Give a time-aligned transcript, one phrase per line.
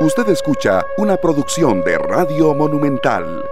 [0.00, 3.44] Usted escucha una producción de Radio Monumental.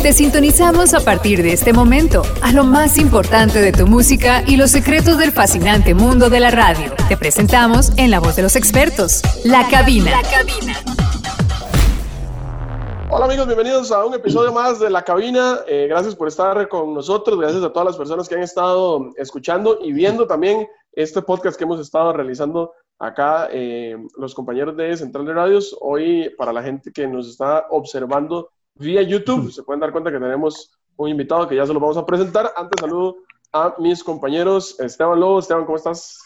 [0.00, 4.56] Te sintonizamos a partir de este momento a lo más importante de tu música y
[4.56, 6.94] los secretos del fascinante mundo de la radio.
[7.08, 10.10] Te presentamos en la voz de los expertos, La Cabina.
[10.10, 10.80] La Cabina.
[13.10, 15.58] Hola amigos, bienvenidos a un episodio más de La Cabina.
[15.66, 19.78] Eh, gracias por estar con nosotros, gracias a todas las personas que han estado escuchando
[19.82, 25.24] y viendo también este podcast que hemos estado realizando acá eh, los compañeros de Central
[25.24, 25.76] de Radios.
[25.80, 30.18] Hoy para la gente que nos está observando vía YouTube, se pueden dar cuenta que
[30.18, 32.52] tenemos un invitado que ya se lo vamos a presentar.
[32.56, 33.16] Antes saludo
[33.52, 35.38] a mis compañeros Esteban Lobo.
[35.38, 36.18] Esteban, ¿cómo estás?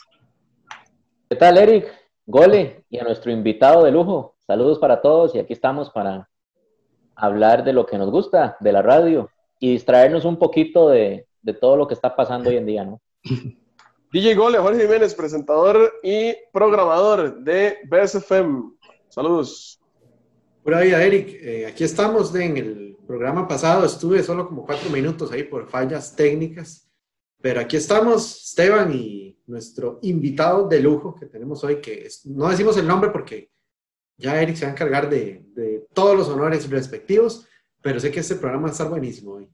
[1.28, 1.92] ¿Qué tal, Eric?
[2.26, 4.34] Gole y a nuestro invitado de lujo.
[4.46, 6.28] Saludos para todos y aquí estamos para
[7.16, 11.26] hablar de lo que nos gusta, de la radio, y distraernos un poquito de,
[11.60, 13.00] todo lo que está pasando hoy en día, ¿no?
[14.14, 18.70] DJ Gole, Jorge Jiménez, presentador y programador de BSFM.
[19.08, 19.80] Saludos.
[20.62, 21.30] Pura vida, Eric.
[21.40, 23.84] Eh, aquí estamos en el programa pasado.
[23.84, 26.88] Estuve solo como cuatro minutos ahí por fallas técnicas.
[27.42, 32.76] Pero aquí estamos, Esteban y nuestro invitado de lujo que tenemos hoy, que no decimos
[32.76, 33.50] el nombre porque
[34.16, 37.48] ya Eric se va a encargar de, todos los honores respectivos,
[37.82, 39.50] pero sé que este programa va a estar buenísimo hoy.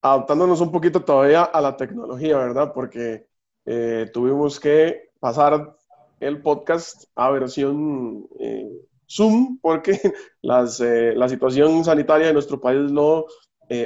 [0.00, 2.72] Adaptándonos un poquito todavía a la tecnología, ¿verdad?
[2.72, 3.30] Porque
[3.66, 5.76] eh, tuvimos que pasar
[6.20, 8.70] el podcast a versión eh,
[9.08, 10.00] Zoom porque
[10.42, 13.26] las, eh, la situación sanitaria de nuestro país lo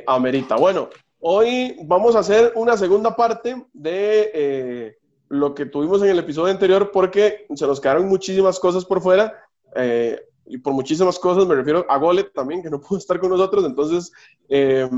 [0.08, 0.56] amerita.
[0.56, 0.88] Bueno,
[1.20, 4.96] hoy vamos a hacer una segunda parte de
[5.28, 9.32] lo que tuvimos en el episodio anterior porque se nos quedaron muchísimas cosas por fuera
[9.74, 13.30] eh, y por muchísimas cosas, me refiero a Golet también, que no pudo estar con
[13.30, 14.12] nosotros, entonces
[14.48, 14.88] eh,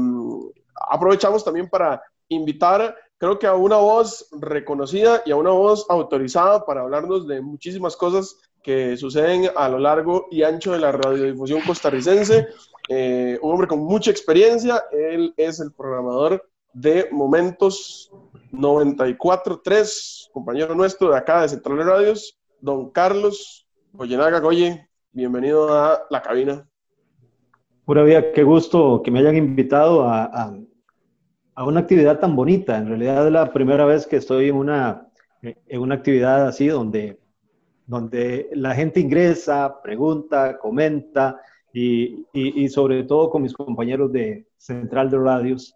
[0.91, 6.65] aprovechamos también para invitar, creo que a una voz reconocida y a una voz autorizada
[6.65, 11.61] para hablarnos de muchísimas cosas que suceden a lo largo y ancho de la radiodifusión
[11.63, 12.49] costarricense.
[12.89, 18.11] Eh, un hombre con mucha experiencia, él es el programador de Momentos
[18.53, 26.23] 94.3, compañero nuestro de acá de Central Radios, don Carlos Goyenaga, Goye, bienvenido a la
[26.23, 26.69] cabina.
[27.85, 30.55] Pura vida, qué gusto que me hayan invitado a,
[31.65, 32.79] una actividad tan bonita.
[32.79, 35.09] En realidad es la primera vez que estoy en una,
[35.43, 37.19] en una actividad así donde,
[37.87, 41.41] donde la gente ingresa, pregunta, comenta
[41.73, 45.75] y, y, sobre todo con mis compañeros de Central de Radios.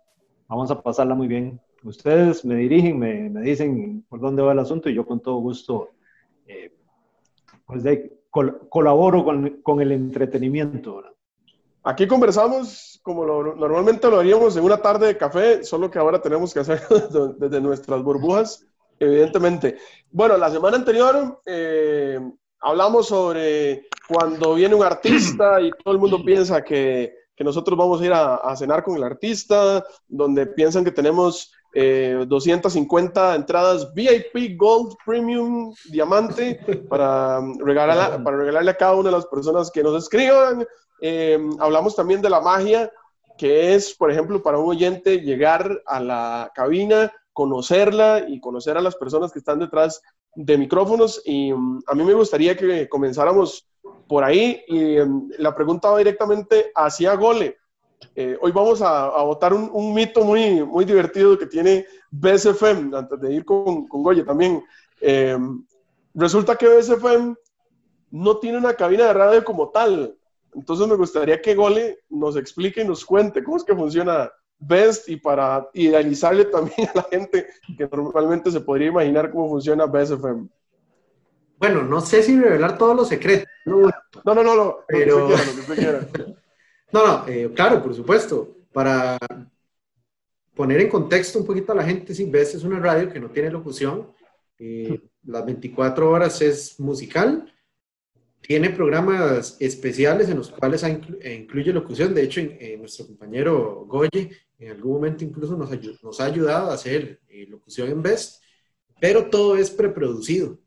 [0.49, 1.61] Vamos a pasarla muy bien.
[1.85, 5.37] Ustedes me dirigen, me, me dicen por dónde va el asunto y yo con todo
[5.37, 5.91] gusto
[6.47, 6.73] eh,
[7.67, 11.03] pues de, colaboro con, con, el entretenimiento.
[11.83, 16.55] Aquí conversamos como normalmente lo haríamos en una tarde de café, solo que ahora tenemos
[16.55, 18.65] que hacerlo desde nuestras burbujas,
[18.99, 19.79] evidentemente.
[20.11, 22.21] Bueno, la semana anterior eh,
[22.61, 28.01] hablamos sobre cuando viene un artista y todo el mundo piensa que, que nosotros vamos
[28.01, 33.93] a ir a, a, cenar con el artista, donde piensan que tenemos 250 eh, entradas
[33.95, 39.83] VIP, Gold, Premium, Diamante, para, regalar, para regalarle a cada una de las personas que
[39.83, 40.67] nos escriban.
[41.05, 42.91] Eh, hablamos también de la magia,
[43.37, 48.81] que es, por ejemplo, para un oyente llegar a la cabina, conocerla y conocer a
[48.81, 50.01] las personas que están detrás
[50.37, 51.21] de micrófonos.
[51.25, 53.69] Y mm, a mí me gustaría que comenzáramos
[54.07, 54.63] por ahí.
[54.69, 57.59] Y mm, la pregunta va directamente hacia Gole.
[58.15, 63.21] Eh, hoy vamos a, a votar un, mito muy, muy divertido que tiene BSFM, antes
[63.21, 64.63] de ir con, con Goye también.
[65.01, 65.37] Eh,
[66.15, 67.35] resulta que BSFM
[68.13, 70.17] no tiene una cabina de radio como tal.
[70.55, 75.09] Entonces me gustaría que Gole nos explique y nos cuente cómo es que funciona Best
[75.09, 77.47] y para idealizarle también a la gente
[77.77, 80.49] que normalmente se podría imaginar cómo funciona BSFM.
[81.59, 83.49] Bueno, no sé si revelar todos los secretos.
[83.65, 83.89] No,
[84.25, 85.29] no, no, no, pero...
[85.29, 86.37] Lo que usted quiera, lo que usted quiera.
[86.93, 88.57] No, no, eh, claro, por supuesto.
[88.71, 89.19] Para
[90.55, 93.31] poner en contexto un poquito a la gente, si ves, es una radio que no
[93.31, 94.13] tiene locución.
[94.59, 97.52] Eh, las 24 horas es musical.
[98.43, 102.13] Tiene programas especiales en los cuales eh, incluye locución.
[102.13, 102.41] De hecho,
[102.79, 105.71] nuestro compañero Goye en algún momento incluso nos,
[106.03, 108.43] nos ha ayudado a hacer locución en Best,
[109.01, 110.59] pero todo es preproducido.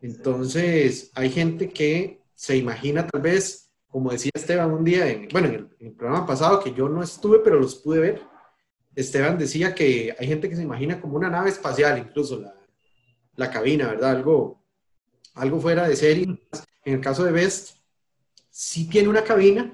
[0.00, 3.64] Entonces, hay gente que se imagina tal vez
[3.94, 7.38] como decía Esteban un día, en, bueno, en el, programa pasado que yo no estuve,
[7.38, 8.22] pero los pude ver,
[8.96, 12.56] Esteban decía que hay gente que se imagina como una nave espacial, incluso la,
[13.36, 14.10] la cabina, ¿verdad?
[14.10, 14.60] Algo,
[15.34, 16.26] algo fuera de serie.
[16.84, 17.76] En el caso de Best,
[18.50, 19.72] sí tiene una cabina,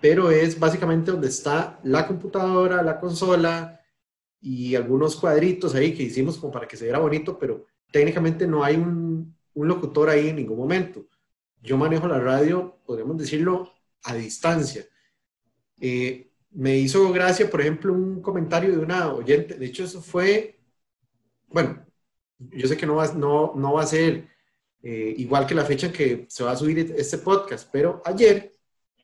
[0.00, 3.80] pero es básicamente donde está la computadora, la consola
[4.40, 8.64] y algunos cuadritos ahí que hicimos como para que se viera bonito, pero técnicamente no
[8.64, 11.06] hay un, un locutor ahí en ningún momento.
[11.62, 13.70] Yo manejo la radio, podríamos decirlo,
[14.04, 14.86] a distancia.
[15.80, 19.54] Eh, me hizo gracia, por ejemplo, un comentario de una oyente.
[19.54, 20.60] De hecho, eso fue,
[21.48, 21.84] bueno,
[22.38, 24.28] yo sé que no va, no, no va a ser
[24.82, 28.52] eh, igual que la fecha que se va a subir este podcast, pero ayer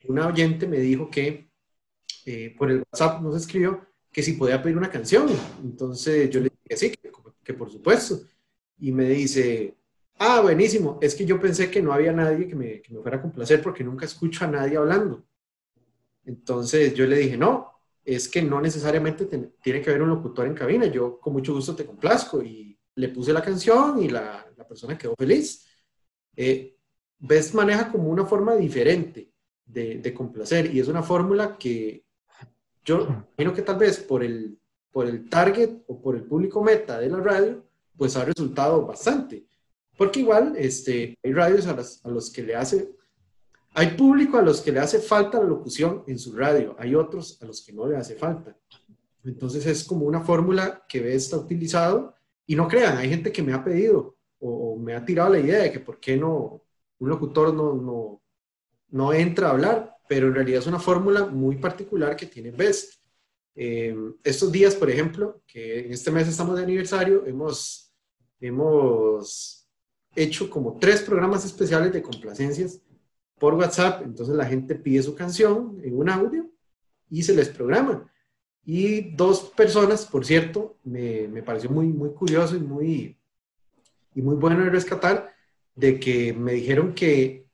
[0.09, 1.51] una oyente me dijo que
[2.25, 5.29] eh, por el WhatsApp nos escribió que si podía pedir una canción.
[5.63, 7.13] Entonces yo le dije sí, que,
[7.43, 8.21] que por supuesto.
[8.79, 9.77] Y me dice,
[10.19, 13.19] ah, buenísimo, es que yo pensé que no había nadie que me, que me fuera
[13.19, 15.25] a complacer porque nunca escucho a nadie hablando.
[16.25, 17.73] Entonces yo le dije, no,
[18.05, 19.27] es que no necesariamente
[19.63, 23.09] tiene que haber un locutor en cabina, yo con mucho gusto te complazco y le
[23.09, 25.66] puse la canción y la, la persona quedó feliz.
[26.37, 26.77] Eh,
[27.19, 29.33] Best maneja como una forma diferente
[29.65, 32.05] de, de complacer y es una fórmula que
[32.85, 34.59] yo imagino que tal vez por el,
[34.93, 37.67] por el target o por el público meta de la radio,
[37.97, 39.45] pues ha resultado bastante.
[39.97, 41.77] Porque igual este, hay radios a,
[42.09, 42.95] a los que le hace,
[43.75, 47.43] hay público a los que le hace falta la locución en su radio, hay otros
[47.43, 48.57] a los que no le hace falta.
[49.25, 52.15] Entonces es como una fórmula que ve está utilizado
[52.47, 55.63] y no crean, hay gente que me ha pedido o, me ha tirado la idea
[55.63, 56.63] de que por qué no,
[56.99, 58.23] un locutor no, no,
[58.91, 63.01] no entra a hablar, pero en realidad es una fórmula muy particular que tiene Best.
[63.55, 67.93] Eh, estos días, por ejemplo, que en este mes estamos de aniversario, hemos,
[68.41, 69.67] hemos
[70.15, 72.81] hecho como tres programas especiales de complacencias
[73.39, 74.03] por WhatsApp.
[74.05, 76.51] Entonces la gente pide su canción en un audio
[77.11, 78.11] y se les programa.
[78.65, 83.19] Y dos personas, por cierto, me, me pareció muy, muy curioso y muy,
[84.17, 85.33] y muy bueno de rescatar,
[85.75, 87.47] de que me dijeron que,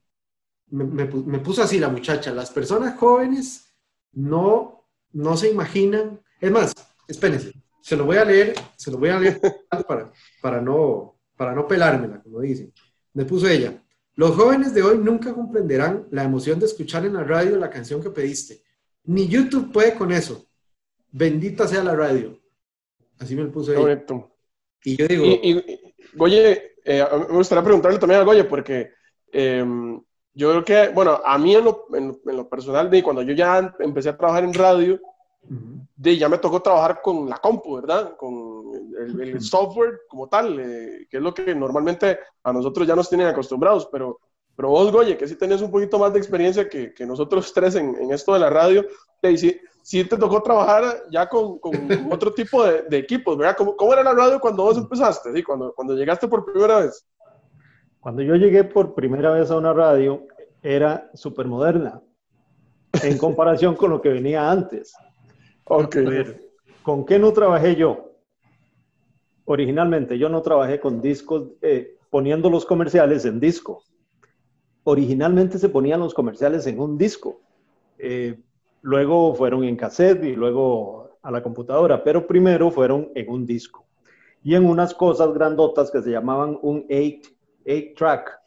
[0.71, 1.07] me,
[1.41, 3.75] puso así la muchacha, las personas jóvenes
[4.13, 6.73] no, no se imaginan, es más,
[7.09, 9.41] espérense, se lo voy a leer, se lo voy a leer
[9.89, 12.73] para, para, no, para no pelármela, como dicen.
[13.13, 13.83] Me puso ella,
[14.15, 18.01] los jóvenes de hoy nunca comprenderán la emoción de escuchar en la radio la canción
[18.01, 18.63] que pediste.
[19.05, 20.47] Ni YouTube puede con eso.
[21.11, 22.39] Bendita sea la radio.
[23.19, 24.07] Así me lo puso ella.
[24.85, 25.25] Y yo digo...
[26.15, 28.93] Goye, eh, me gustaría preguntarle también a Goye, porque
[29.33, 30.01] em,
[30.35, 33.75] yo creo que, bueno, a mí en lo, en, lo, personal, de cuando yo ya
[33.79, 35.01] empecé a trabajar en radio,
[35.97, 38.17] de, ya me tocó trabajar con la compu, ¿verdad?
[38.17, 38.73] Con
[39.21, 43.27] el, software como tal, eh, que es lo que normalmente a nosotros ya nos tienen
[43.27, 44.21] acostumbrados, pero,
[44.57, 47.75] pero vos, Goye, que sí tenés un poquito más de experiencia que, que nosotros tres
[47.75, 48.85] en, en, esto de la radio,
[49.21, 51.73] te, sí, sí te tocó trabajar ya con, con
[52.13, 53.57] otro tipo de, de, equipos, ¿verdad?
[53.57, 55.43] ¿Cómo, ¿Cómo, era la radio cuando vos empezaste, ¿sí?
[55.43, 57.07] cuando, cuando llegaste por primera vez?
[58.01, 60.27] Cuando yo llegué por primera vez a una radio,
[60.63, 62.01] era súper moderna
[63.03, 64.95] en comparación con lo que venía antes.
[65.65, 65.97] Ok.
[66.83, 68.13] ¿Con qué no trabajé yo?
[69.45, 73.83] Originalmente yo no trabajé con discos, eh, poniendo los comerciales en disco.
[74.85, 77.41] Originalmente se ponían los comerciales en un disco.
[77.99, 78.39] Eh,
[78.83, 83.87] luego fueron en cassette y luego a la computadora, pero primero fueron en un disco
[84.45, 88.41] y en unas cosas grandotas que se llamaban un 8 track.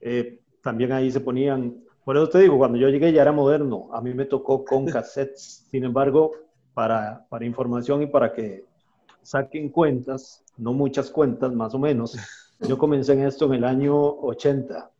[0.00, 3.88] Eh, también ahí se ponían, por eso te digo, cuando yo llegué ya era moderno,
[3.92, 6.32] a mí me tocó con cassettes, sin embargo,
[6.74, 8.64] para, para información y para que
[9.22, 12.16] saquen cuentas, no muchas cuentas, más o menos,
[12.60, 14.90] yo comencé en esto en el año 80.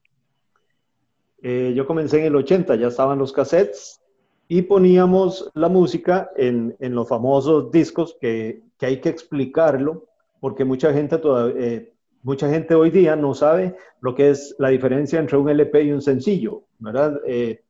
[1.43, 4.01] Eh, yo comencé en el 80, ya estaban los cassettes,
[4.49, 10.07] y poníamos la música en, los famosos discos que, hay que explicarlo,
[10.41, 11.93] porque mucha gente, eh,
[12.23, 15.93] mucha gente hoy día no sabe lo que es la diferencia entre un LP y
[15.93, 17.21] un sencillo, ¿verdad?
[17.27, 17.63] Eh,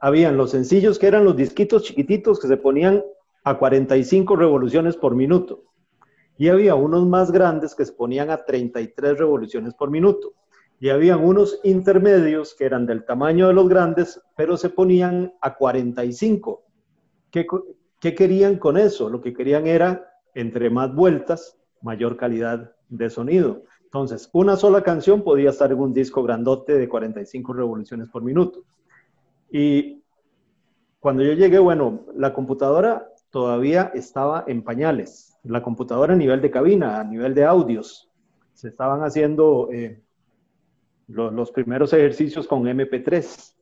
[0.00, 3.02] habían los sencillos que eran los disquitos chiquititos que se ponían
[3.42, 5.62] a 45 revoluciones por minuto.
[6.36, 10.34] Y había unos más grandes que se ponían a 33 revoluciones por minuto
[10.80, 15.54] y habían unos intermedios que eran del tamaño de los grandes, pero se ponían a
[15.56, 16.62] 45.
[17.30, 17.46] ¿Qué,
[18.00, 19.08] ¿Qué, querían con eso?
[19.08, 23.62] Lo que querían era, entre más vueltas, mayor calidad de sonido.
[23.84, 28.64] Entonces, una sola canción podía estar en un disco grandote de 45 revoluciones por minuto.
[29.50, 30.02] Y
[30.98, 35.36] cuando yo llegué, bueno, la computadora todavía estaba en pañales.
[35.44, 38.10] La computadora a nivel de cabina, a nivel de audios.
[38.52, 39.68] Se estaban haciendo...
[39.72, 40.03] Eh,
[41.08, 43.54] los, primeros ejercicios con MP3.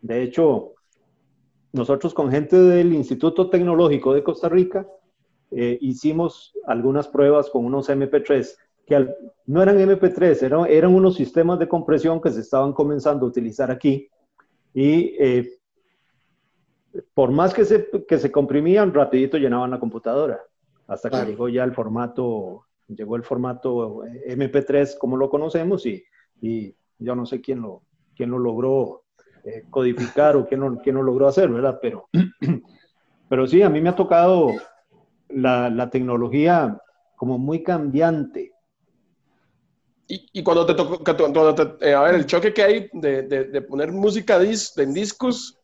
[0.00, 0.74] De hecho,
[1.72, 4.86] nosotros con gente del Instituto Tecnológico de Costa Rica
[5.50, 9.06] eh, hicimos algunas pruebas con unos MP3 que
[9.46, 13.70] no eran MP3, eran, eran, unos sistemas de compresión que se estaban comenzando a utilizar
[13.70, 14.08] aquí
[14.74, 15.48] y eh,
[17.14, 20.40] por más que se, que se comprimían, rapidito llenaban la computadora
[20.88, 26.02] hasta que llegó ya el formato llegó el formato MP3 como lo conocemos y,
[26.42, 27.82] y yo no sé quién lo,
[28.14, 29.04] quién lo logró
[29.44, 31.78] eh, codificar o quién no, quién lo logró hacer, ¿verdad?
[31.80, 32.08] Pero,
[33.28, 34.48] pero sí, a mí me ha tocado
[35.28, 36.78] la, la tecnología
[37.16, 38.52] como muy cambiante.
[40.08, 43.22] Y, y cuando te tocó, cuando te, eh, a ver, el choque que hay de,
[43.22, 45.58] de, de poner música dis, en discos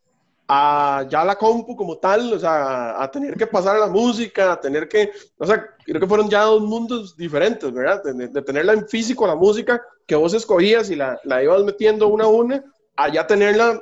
[0.47, 4.53] a ya la compu como tal, o sea, a tener que pasar a la música,
[4.53, 8.03] a tener que, o sea, creo que fueron ya dos mundos diferentes, ¿verdad?
[8.03, 12.09] De, de tenerla en físico, la música, que vos escogías y la, la ibas metiendo
[12.09, 12.65] una a una,
[12.97, 13.81] a ya tenerla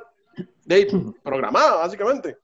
[0.65, 0.87] de,
[1.23, 2.37] programada, básicamente.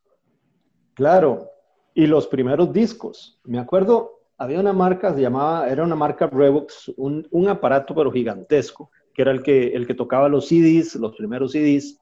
[0.94, 1.50] Claro,
[1.94, 6.94] y los primeros discos, me acuerdo, había una marca, se llamaba, era una marca Revox,
[6.96, 11.14] un, un aparato pero gigantesco, que era el que, el que tocaba los CDs, los
[11.18, 12.00] primeros CDs,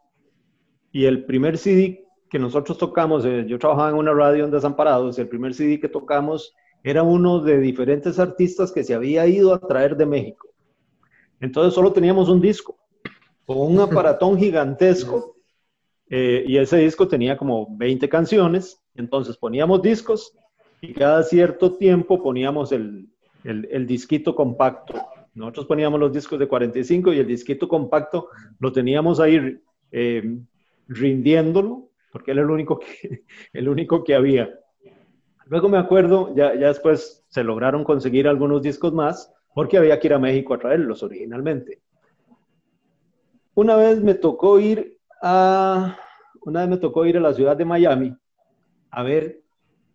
[0.91, 5.17] y el primer CD que nosotros tocamos, eh, yo trabajaba en una radio en Desamparados,
[5.17, 9.59] el primer CD que tocamos era uno de diferentes artistas que se había ido a
[9.59, 10.50] traer de México.
[11.41, 12.77] Entonces solo teníamos un disco,
[13.45, 15.35] con un aparatón gigantesco,
[16.09, 20.37] eh, y ese disco tenía como 20 canciones, entonces poníamos discos
[20.81, 23.07] y cada cierto tiempo poníamos el,
[23.43, 24.93] el, disquito compacto.
[25.33, 28.27] Nosotros poníamos los discos de 45 y el disquito compacto
[28.59, 30.37] lo teníamos ahí eh,
[30.87, 34.49] rindiéndolo porque era el único que, el único que había.
[35.45, 40.07] Luego me acuerdo, ya, ya después se lograron conseguir algunos discos más, porque había que
[40.07, 41.81] ir a México a traerlos originalmente.
[43.53, 45.97] Una vez me tocó ir a,
[46.41, 48.15] una vez me tocó ir a la ciudad de Miami
[48.89, 49.41] a ver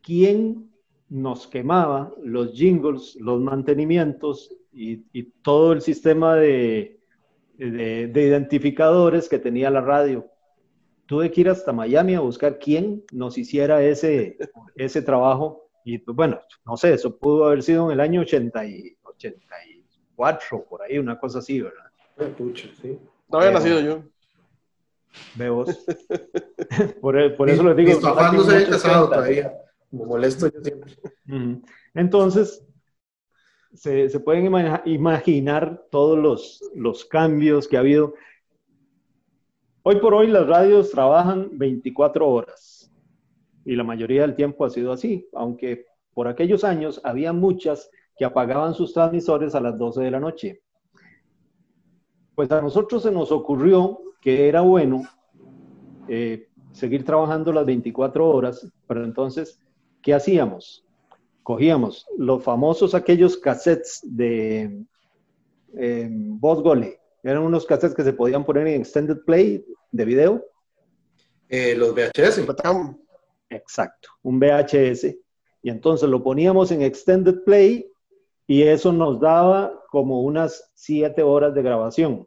[0.02, 0.70] quién
[1.08, 7.00] nos quemaba los jingles, los mantenimientos y, y todo el sistema de,
[7.56, 10.30] de, de identificadores que tenía la radio
[11.06, 14.36] tuve que ir hasta Miami a buscar quién nos hiciera ese,
[14.74, 15.70] ese trabajo.
[15.84, 20.64] Y pues, bueno, no sé, eso pudo haber sido en el año 80 y, 84,
[20.68, 21.90] por ahí, una cosa así, ¿verdad?
[22.36, 22.98] Pucha, sí.
[23.28, 24.02] No había nacido yo.
[25.34, 25.68] Ve vos.
[27.00, 27.90] por, por, eso les digo.
[27.90, 29.52] Mis papás no se habían casado todavía.
[29.90, 30.94] Me molesto yo siempre.
[31.94, 32.64] Entonces,
[33.74, 38.14] se, se pueden imag imaginar todos los, los cambios que ha habido.
[39.82, 42.90] Hoy por hoy las radios trabajan 24 horas
[43.64, 48.24] y la mayoría del tiempo ha sido así, aunque por aquellos años había muchas que
[48.24, 50.62] apagaban sus transmisores a las 12 de la noche.
[52.34, 55.02] Pues a nosotros se nos ocurrió que era bueno
[56.08, 59.60] eh, seguir trabajando las 24 horas, pero entonces,
[60.02, 60.84] ¿qué hacíamos?
[61.42, 64.84] Cogíamos los famosos aquellos cassettes de
[65.78, 70.44] eh, Voz Gole, eran unos cassettes que se podían poner en extended play de video.
[71.48, 72.38] Eh, los VHS.
[73.50, 75.16] Exacto, un VHS.
[75.62, 77.90] Y entonces lo poníamos en extended play
[78.46, 82.26] y eso nos daba como unas siete horas de grabación.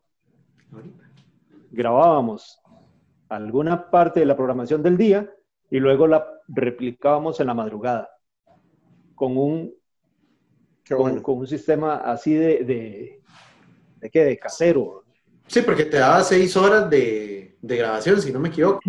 [1.71, 2.59] Grabábamos
[3.29, 5.31] alguna parte de la programación del día
[5.69, 8.09] y luego la replicábamos en la madrugada
[9.15, 9.73] con un,
[10.89, 13.21] con, con, un sistema así de, de,
[13.97, 15.03] de, qué, de casero.
[15.45, 18.79] Sí, porque te daba seis horas de, de grabación, si no me equivoco.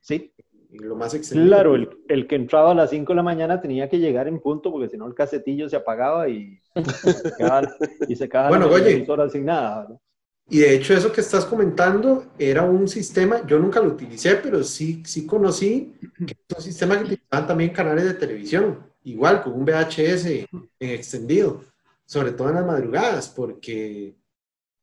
[0.00, 0.32] Sí.
[0.70, 1.48] lo más excelente.
[1.48, 4.40] Claro, el, el, que entraba a las 5 de la mañana tenía que llegar en
[4.40, 7.62] punto porque si no el casetillo se apagaba y, se quedaba,
[8.08, 9.86] y se quedaba bueno, oye, horas sin nada.
[9.88, 10.00] ¿no?
[10.48, 14.62] Y de hecho eso que estás comentando era un sistema, yo nunca lo utilicé, pero
[14.62, 15.94] sí, sí conocí
[16.26, 20.68] que es un sistema que utilizaban también canales de televisión, igual con un VHS en
[20.78, 21.64] extendido,
[22.04, 24.14] sobre todo en las madrugadas, porque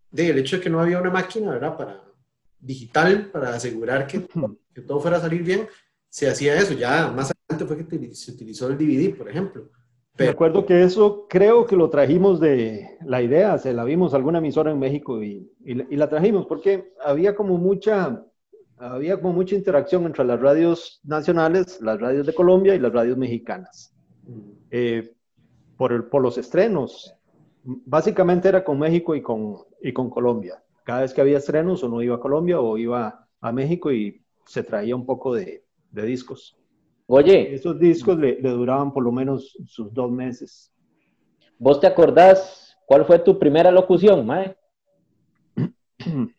[0.10, 1.78] de, el hecho de que no había una máquina, ¿verdad?
[1.78, 2.04] Para
[2.60, 4.28] digital, para asegurar que,
[4.74, 5.68] que todo fuera a salir bien,
[6.12, 6.74] se hacía eso.
[6.74, 9.70] Ya más adelante fue que se utilizó el DVD, por ejemplo.
[10.16, 10.30] Pero...
[10.30, 14.18] Me acuerdo que eso creo que lo trajimos de la idea, se la vimos a
[14.18, 18.24] alguna emisora en México y, y, y, la trajimos porque había como mucha,
[18.78, 23.18] había como mucha interacción entre las radios nacionales, las radios de Colombia y las radios
[23.18, 23.96] mexicanas.
[24.28, 24.52] Mm.
[24.70, 25.16] Eh,
[25.78, 27.16] por, el, por los estrenos,
[27.64, 30.62] básicamente era con México y con, y con Colombia.
[30.84, 34.62] Cada vez que había estrenos, uno iba a Colombia o iba a México y se
[34.64, 36.58] traía un poco de, de discos.
[37.08, 37.54] Oye.
[37.54, 40.72] Esos discos le, le, duraban por lo menos sus dos meses.
[41.60, 44.56] ¿Vos te acordás cuál fue tu primera locución, Mae?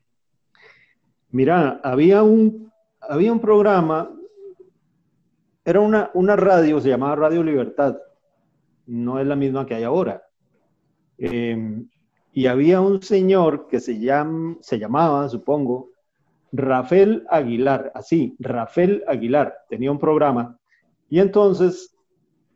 [1.30, 4.10] Mira, había un, había un programa,
[5.64, 7.96] era una, una radio, se llamaba Radio Libertad.
[8.86, 10.22] No es la misma que hay ahora.
[11.18, 11.84] Eh,
[12.32, 15.91] y había un señor que se, llam, se llamaba, supongo,
[16.52, 20.58] Rafael Aguilar, así, Rafael Aguilar, tenía un programa.
[21.08, 21.96] Y entonces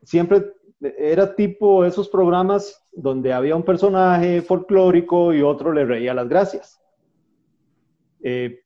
[0.03, 6.29] siempre era tipo esos programas donde había un personaje folclórico y otro le reía las
[6.29, 6.81] gracias.
[8.23, 8.61] Eh,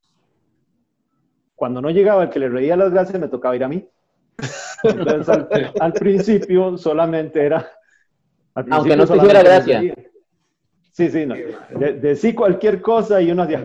[1.55, 3.89] cuando no llegaba el que le reía las gracias, me tocaba ir a mí.
[4.83, 5.29] Entonces,
[5.81, 7.71] al, principio solamente era...
[8.55, 9.95] Aunque no gracia.
[11.01, 11.35] Sí, sí, no.
[11.35, 13.65] De, cualquier cosa y uno hacía...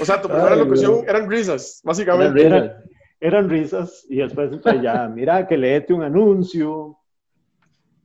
[0.00, 2.72] o sea, tu primera locución eran risas, básicamente.
[3.20, 6.96] Eran, risas y después pues, ya, mira, que leete un anuncio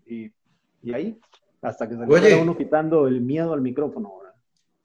[0.06, 0.30] y,
[0.82, 1.18] y ahí,
[1.62, 4.24] hasta que se le uno quitando el miedo al micrófono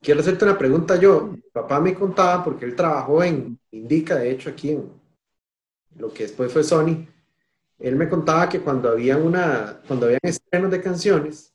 [0.01, 1.35] quiero hacerte una pregunta yo.
[1.53, 4.89] Papá me contaba, porque él trabajó en Indica, de hecho, aquí en
[5.97, 7.07] lo que después fue Sony.
[7.78, 11.54] Él me contaba que cuando había una, cuando habían estrenos de canciones,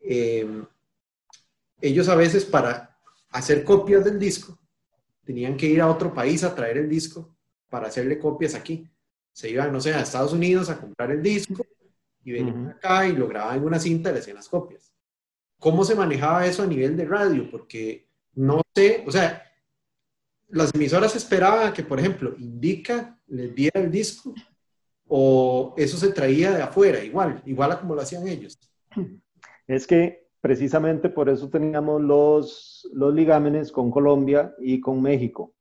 [0.00, 0.64] eh,
[1.80, 2.96] ellos a veces para
[3.30, 4.58] hacer copias del disco
[5.24, 7.34] tenían que ir a otro país a traer el disco
[7.68, 8.88] para hacerle copias aquí.
[9.32, 11.64] Se iban, no sé, a Estados Unidos a comprar el disco
[12.24, 14.92] y venían acá y lo grababan en una cinta y le hacían las copias.
[15.58, 17.50] ¿Cómo se manejaba eso a nivel de radio?
[17.50, 19.44] Porque no sé, o sea,
[20.48, 24.34] las emisoras esperaban que, por ejemplo, Indica les diera el disco
[25.12, 28.56] o eso se traía de afuera, igual, igual como lo hacían ellos.
[29.66, 35.52] Es que precisamente por eso teníamos los, los ligámenes con Colombia y con México.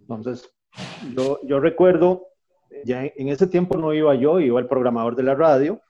[0.00, 0.50] Entonces,
[1.14, 2.28] yo, yo recuerdo,
[2.84, 5.82] ya en ese tiempo no iba yo, iba el programador de la radio,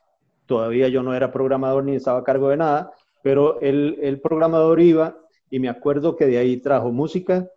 [0.47, 5.17] todavía yo no era programador ni estaba a cargo de nada, pero el, programador iba
[5.49, 7.49] y me acuerdo que de ahí trajo música,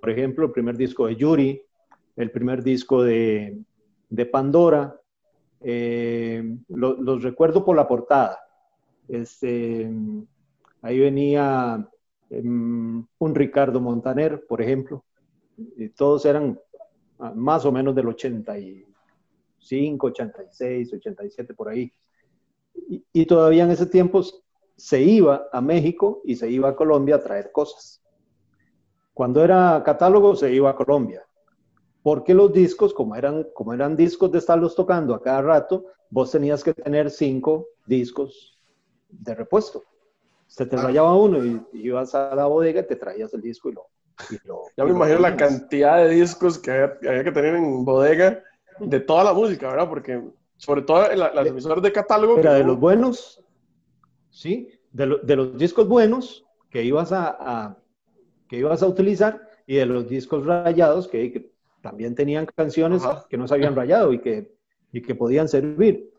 [0.00, 1.62] por ejemplo, el primer disco de Yuri,
[2.16, 3.58] el primer disco de,
[4.30, 4.98] Pandora,
[5.60, 8.38] eh, los recuerdo por la portada.
[9.08, 9.90] Este,
[10.82, 11.88] ahí venía
[12.30, 15.04] em, un Ricardo Montaner, por ejemplo,
[15.56, 16.58] y todos eran
[17.34, 21.92] más o menos del 85, 86, 87, por ahí.
[22.88, 24.22] Y, y todavía en ese tiempo
[24.76, 28.00] se iba a México y se iba a Colombia a traer cosas.
[29.12, 31.27] Cuando era catálogo, se iba a Colombia.
[32.02, 36.30] Porque los discos, como eran, como eran discos de estarlos tocando a cada rato, vos
[36.30, 38.58] tenías que tener cinco discos
[39.08, 39.84] de repuesto.
[40.46, 43.72] Se te rayaba uno y, ibas a la bodega y te traías el disco y
[43.72, 43.86] lo...
[44.76, 48.42] ya me imagino la cantidad de discos que había, que tener en bodega
[48.80, 49.88] de toda la música, ¿verdad?
[49.88, 50.22] Porque
[50.56, 52.38] sobre todo en las emisoras de catálogo...
[52.38, 53.44] Era de los buenos,
[54.30, 54.70] ¿sí?
[54.92, 57.76] De, los discos buenos que ibas a,
[58.48, 63.46] que ibas a utilizar y de los discos rayados que, también tenían canciones que no
[63.46, 64.56] se habían rayado y que,
[64.92, 66.12] y que podían servir.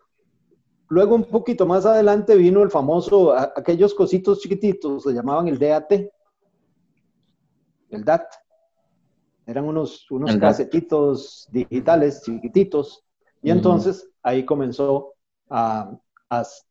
[0.89, 5.91] Luego, un poquito más adelante, vino el famoso, aquellos cositos chiquititos, se llamaban el DAT.
[7.89, 8.25] El DAT.
[9.45, 13.03] Eran unos, unos casetitos digitales chiquititos.
[13.41, 15.13] Y entonces ahí comenzó
[15.49, 15.91] a,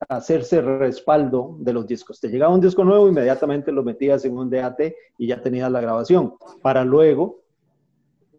[0.08, 2.20] hacerse respaldo de los discos.
[2.20, 4.80] Te llegaba un disco nuevo, inmediatamente lo metías en un DAT
[5.18, 7.40] y ya tenías la grabación, para luego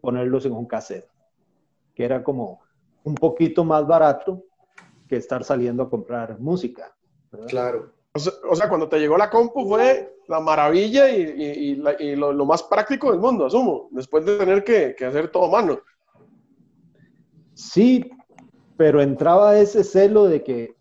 [0.00, 1.08] ponerlos en un cassette,
[1.94, 2.60] que era como
[3.04, 4.44] un poquito más barato
[5.08, 6.94] que estar saliendo a comprar música.
[7.48, 7.92] Claro.
[8.12, 11.76] O sea, cuando te llegó la compu fue la maravilla y,
[12.16, 15.78] lo, más práctico del mundo, asumo, después de tener que, que hacer todo mano.
[17.54, 18.10] Sí,
[18.76, 20.76] pero entraba ese celo de que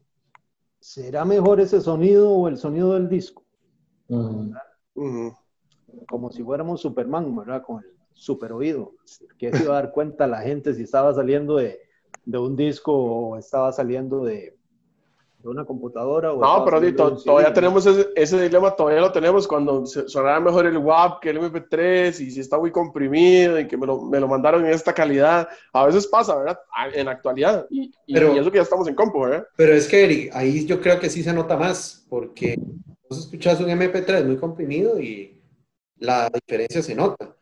[0.79, 3.43] ¿será mejor ese sonido o el sonido del disco?
[6.08, 7.62] Como si fuéramos Superman, ¿verdad?
[7.63, 8.93] Con el super oído.
[9.38, 11.80] ¿Qué se iba a dar cuenta la gente si estaba saliendo de,
[12.26, 14.60] un disco o estaba saliendo de,
[15.41, 16.34] de una computadora.
[16.34, 21.22] O no, pero todavía tenemos ese, dilema, todavía lo tenemos cuando sonará mejor el WAP
[21.22, 24.65] que el MP3 y si está muy comprimido y que me lo, me lo mandaron
[24.65, 25.48] en esta calidad.
[25.72, 26.60] A veces pasa, ¿verdad?
[26.93, 27.65] En la actualidad.
[27.69, 29.48] Y, pero, eso que ya estamos en compu, ¿verdad?
[29.56, 32.60] Pero es que, Eric, ahí yo creo que sí se nota más porque
[33.10, 35.41] vos escuchas un MP3 muy comprimido y
[35.98, 37.36] la diferencia se nota.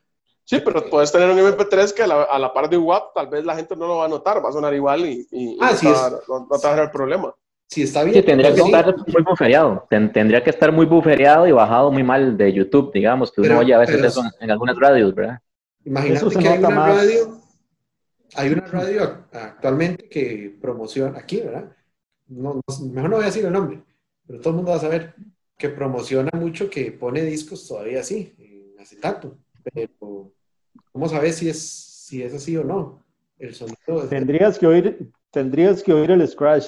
[0.48, 2.08] Sí, pero puedes tener un MP3 que a
[2.40, 4.54] la, par de WAP tal vez la gente no lo va a notar, va a
[4.54, 7.36] sonar igual y, y, ah, no, no, va a tener problema.
[7.68, 8.24] Sí, está bien.
[8.24, 9.86] tendría que estar muy buferiado.
[9.90, 13.74] tendría que estar muy buferiado y bajado muy mal de YouTube, digamos, que uno oye
[13.74, 15.40] a veces eso en algunas radios, ¿verdad?
[15.84, 17.42] Imagínate que hay una radio,
[18.36, 21.76] hay una radio actualmente que promociona, aquí, ¿verdad?
[22.28, 22.62] No,
[22.94, 23.84] mejor no voy a decir el nombre,
[24.26, 25.14] pero todo el mundo va a saber
[25.58, 29.36] que promociona mucho, que pone discos todavía así, en acetato.
[29.74, 30.32] Pero,
[30.98, 31.62] ¿cómo sabes si es,
[32.08, 33.04] si es así o no?
[33.38, 34.08] El sonido.
[34.10, 36.66] Tendrías que oír, tendrías que oír el scratch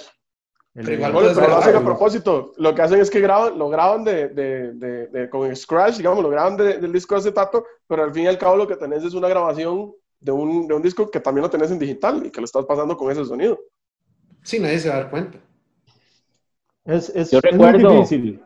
[0.71, 2.53] pero igual lo hacen a propósito.
[2.57, 6.29] Lo que hacen es que graban, lo graban de, de, de, con Scratch, digamos, lo
[6.29, 9.13] graban del disco de acetato, pero al fin y al cabo lo que tenés es
[9.15, 12.39] una grabación de un, de un disco que también lo tenés en digital y que
[12.39, 13.59] lo estás pasando con ese sonido.
[14.43, 15.39] Sí, nadie se va a dar cuenta.
[16.85, 18.41] Es, es, Yo es muy recuerdo- difícil.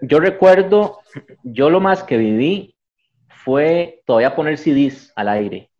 [0.00, 1.00] Yo recuerdo,
[1.42, 2.73] yo lo más que viví
[3.44, 5.70] fue todavía poner CDs al aire.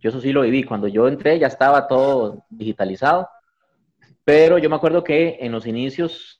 [0.00, 0.64] Yo eso sí lo viví.
[0.64, 3.28] Cuando yo entré ya estaba todo digitalizado.
[4.24, 6.38] Pero yo me acuerdo que en los inicios,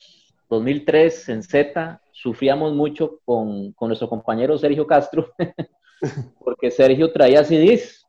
[0.49, 5.33] 2003, en Z, sufríamos mucho con, con nuestro compañero Sergio Castro,
[6.45, 8.07] porque Sergio traía CDs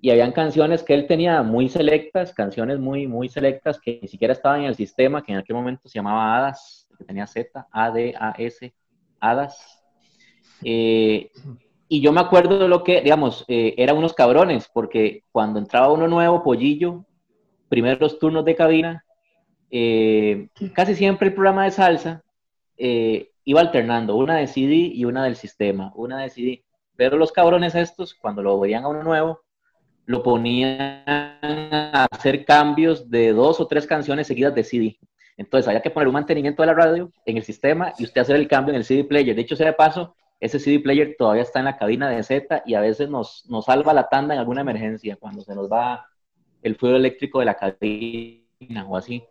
[0.00, 4.32] y habían canciones que él tenía muy selectas, canciones muy, muy selectas que ni siquiera
[4.32, 8.74] estaban en el sistema, que en aquel momento se llamaba Hadas, que tenía Z, A-D-A-S,
[9.20, 9.79] Hadas.
[10.64, 11.30] Eh,
[11.92, 15.92] y yo me acuerdo de lo que, digamos, eh, eran unos cabrones, porque cuando entraba
[15.92, 17.04] uno nuevo, Pollillo,
[17.68, 19.04] primeros turnos de cabina,
[19.72, 22.22] eh, casi siempre el programa de salsa
[22.76, 26.64] eh, iba alternando, una de CD y una del sistema, una de CD.
[26.94, 29.40] Pero los cabrones estos, cuando lo veían a uno nuevo,
[30.06, 34.98] lo ponían a hacer cambios de dos o tres canciones seguidas de CD.
[35.36, 38.36] Entonces había que poner un mantenimiento de la radio en el sistema y usted hacer
[38.36, 39.34] el cambio en el CD player.
[39.34, 42.62] De hecho, sea de paso, ese CD player todavía está en la cabina de Z
[42.64, 46.06] y a veces nos, nos salva la tanda en alguna emergencia, cuando se nos va
[46.62, 49.22] el fluido eléctrico de la cabina o así.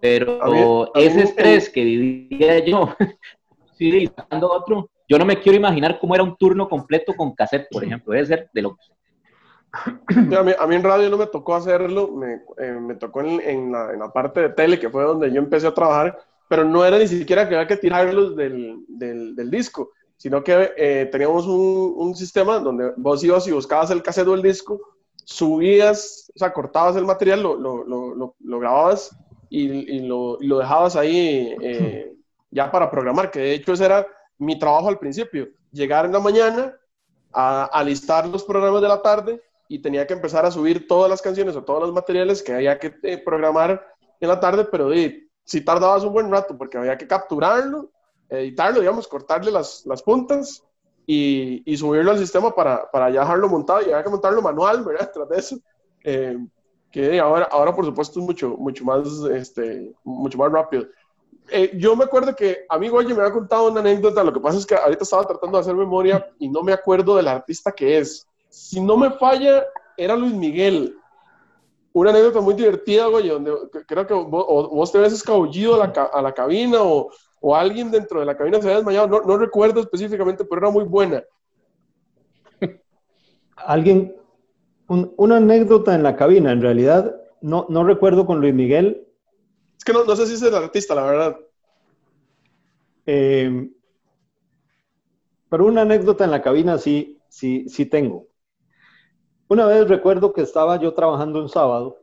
[0.00, 2.94] Pero ese estrés que vivía yo,
[3.74, 7.84] sí, otro, yo no me quiero imaginar cómo era un turno completo con cassette, por
[7.84, 8.76] ejemplo, debe ser de lo
[10.08, 13.20] Sí, A mí, a mí en radio no me tocó hacerlo, me, eh, me tocó
[13.20, 16.18] en, en la, en la parte de tele, que fue donde yo empecé a trabajar,
[16.48, 20.72] pero no era ni siquiera que había que tirarlos del, del, del disco, sino que
[20.76, 24.80] eh, teníamos un, un sistema donde vos ibas y buscabas el cassette o el disco,
[25.24, 29.14] subías, o sea, cortabas el material, lo, lo, lo, lo, grababas
[29.50, 32.12] y, y lo, y lo dejabas ahí eh,
[32.50, 34.06] ya para programar, que de hecho ese era
[34.38, 36.74] mi trabajo al principio, llegar en la mañana
[37.32, 41.10] a, a listar los programas de la tarde y tenía que empezar a subir todas
[41.10, 43.84] las canciones o todos los materiales que había que eh, programar
[44.20, 47.88] en la tarde, pero di, si tardabas un buen rato porque había que capturarlo,
[48.28, 50.62] editarlo, digamos, cortarle las, las puntas
[51.06, 54.84] y, y subirlo al sistema para, para ya dejarlo montado y había que montarlo manual,
[54.84, 55.10] ¿verdad?
[55.14, 55.56] Tras de eso.
[56.02, 56.36] Eh,
[56.90, 60.86] que ahora, ahora, por supuesto, es mucho, mucho, más, este, mucho más rápido.
[61.48, 64.40] Eh, yo me acuerdo que a mí Goye me había contado una anécdota, lo que
[64.40, 67.70] pasa es que ahorita estaba tratando de hacer memoria y no me acuerdo del artista
[67.70, 68.26] que es.
[68.48, 69.64] Si no me falla,
[69.96, 70.96] era Luis Miguel.
[72.00, 73.52] Una anécdota muy divertida, Goye, donde
[73.86, 78.20] creo que vos, te ves escabullido a la, a la cabina o, o alguien dentro
[78.20, 81.22] de la cabina se había desmayado, no, no recuerdo específicamente, pero era muy buena.
[83.56, 84.14] Alguien,
[84.88, 89.06] un- una anécdota en la cabina, en realidad, no, no recuerdo con Luis Miguel,
[89.78, 91.36] Es que no, no sé si es el artista, la verdad.
[93.06, 93.68] eh,
[95.48, 98.28] pero una anécdota en la cabina sí, sí, sí tengo.
[99.48, 101.98] Una vez recuerdo que estaba yo trabajando un sábado,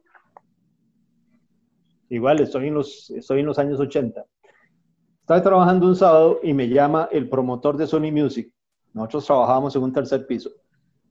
[2.08, 4.26] igual estoy en los, estoy en los años 80,
[5.20, 8.50] estaba trabajando un sábado y me llama el promotor de Sony Music.
[8.94, 10.52] Nosotros trabajábamos en un tercer piso.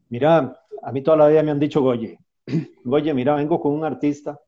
[0.08, 2.18] Mira, a mí toda la vida me han dicho, Goye,
[2.84, 4.40] Goye, mira, vengo con un artista,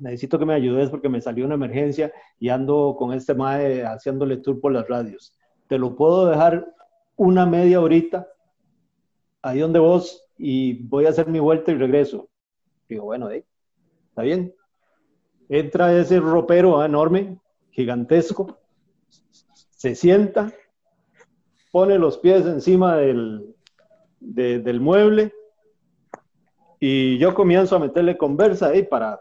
[0.00, 4.36] necesito que me ayudes porque me salió una emergencia y ando con este mae haciéndole
[4.36, 5.34] tour por las radios.
[5.68, 6.66] Te lo puedo dejar
[7.16, 8.28] una media horita
[9.40, 12.28] ahí donde vos y voy a hacer mi vuelta y regreso.
[12.88, 13.44] Digo, bueno, eh,
[14.08, 14.54] está bien.
[15.48, 17.38] Entra ese ropero enorme,
[17.70, 18.58] gigantesco,
[19.70, 20.52] se sienta,
[21.72, 23.54] pone los pies encima del,
[24.20, 25.32] de- del mueble
[26.80, 29.20] y yo comienzo a meterle conversa ahí para...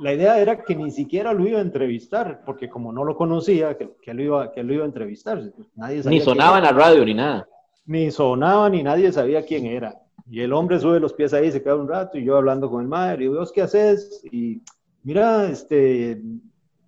[0.00, 3.76] la idea era que ni siquiera lo iba a entrevistar, porque como no lo conocía,
[3.76, 5.40] que, que lo, iba, que lo iba a entrevistar.
[5.76, 7.48] Nadie sabía Ni sonaba en la radio ni nada.
[7.86, 10.00] Ni sonaba, ni nadie sabía quién era.
[10.30, 12.82] Y el hombre sube los pies ahí, se queda un rato, y yo hablando con
[12.82, 14.22] el madre, y ¿vos qué haces?
[14.32, 14.62] Y
[15.02, 16.22] mira, este,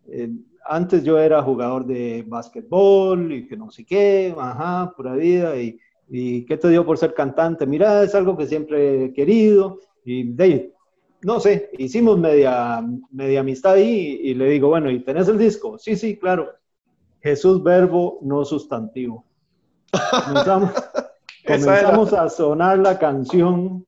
[0.08, 0.30] eh,
[0.64, 5.78] antes yo era jugador de básquetbol, y que no sé qué, ajá, pura vida, y,
[6.08, 7.66] y ¿qué te dio por ser cantante?
[7.66, 10.72] Mira, es algo que siempre he querido, y de
[11.22, 15.76] no sé, hicimos media, media amistad ahí, y le digo, bueno, ¿y tenés el disco?
[15.76, 16.50] Sí, sí, claro.
[17.20, 19.24] Jesús verbo, no sustantivo.
[19.92, 20.72] Comenzamos,
[21.46, 23.86] comenzamos a sonar la canción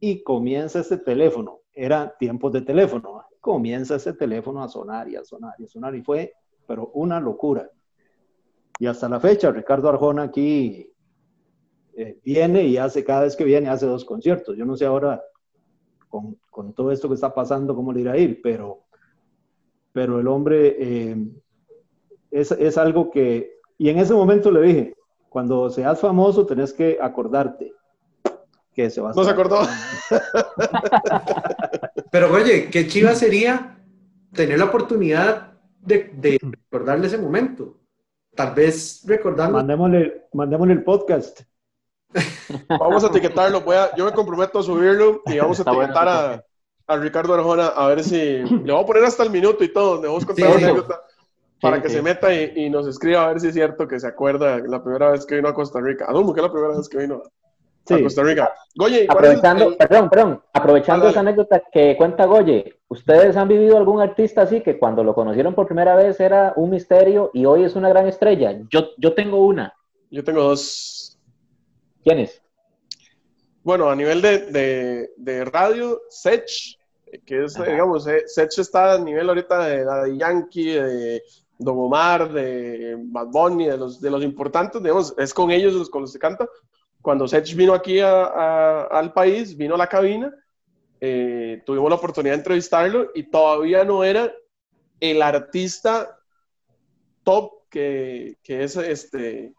[0.00, 1.60] y comienza ese teléfono.
[1.72, 3.24] Era tiempos de teléfono.
[3.40, 6.34] Comienza ese teléfono a sonar y a sonar y a sonar y fue,
[6.66, 7.68] pero una locura.
[8.78, 10.92] Y hasta la fecha, Ricardo Arjona aquí
[11.96, 14.56] eh, viene y hace, cada vez que viene, hace dos conciertos.
[14.56, 15.22] Yo no sé ahora
[16.08, 18.84] con, con todo esto que está pasando cómo le irá a ir, pero,
[19.92, 21.16] pero el hombre eh,
[22.30, 24.96] es, es algo que, y en ese momento le dije,
[25.34, 27.72] cuando seas famoso tenés que acordarte
[28.72, 29.62] que se va a No se acordó.
[32.12, 33.80] Pero oye, qué chiva sería
[34.32, 37.80] tener la oportunidad de, de recordarle ese momento.
[38.36, 39.58] Tal vez recordando.
[39.58, 41.40] Mandémosle, mandémosle el podcast.
[42.68, 43.62] Vamos a etiquetarlo.
[43.62, 46.44] Voy a, yo me comprometo a subirlo y vamos a Está bueno, etiquetar a,
[46.86, 48.18] a Ricardo Arjona a ver si.
[48.18, 50.00] Le voy a poner hasta el minuto y todo.
[50.00, 51.00] Le vamos a contar Sí, una anécdota
[51.64, 54.06] para que se meta y, y nos escriba a ver si es cierto que se
[54.06, 56.06] acuerda la primera vez que vino a Costa Rica.
[56.06, 57.30] Asumo que es la primera vez que vino a.
[58.02, 58.50] Costa Rica.
[58.76, 63.36] Goye, ¿cuál es el- Aprovechando, el- perdón, perdón, aprovechando esa anécdota que cuenta Goye, ¿ustedes
[63.36, 67.30] han vivido algún artista así que cuando lo conocieron por primera vez era un misterio
[67.34, 68.58] y hoy es una gran estrella?
[68.70, 69.74] Yo, yo tengo una.
[70.10, 71.18] Yo tengo dos.
[72.02, 72.40] ¿Quién es?
[73.62, 76.78] Bueno, a nivel de, de, de radio, Sech,
[77.26, 77.70] que es, Ajá.
[77.70, 81.22] digamos, eh, Sech está a nivel ahorita de Daddy Yankee, de
[81.58, 85.88] Don Omar, de Bad Bunny, de los, de los importantes, digamos, es con ellos los,
[85.90, 86.48] con los que canta.
[87.00, 90.34] Cuando Sech vino aquí a- a- al país, vino a la cabina,
[91.00, 94.32] eh, tuvimos la oportunidad de entrevistarlo y todavía no era
[95.00, 96.18] el artista
[97.22, 99.54] top que, que es este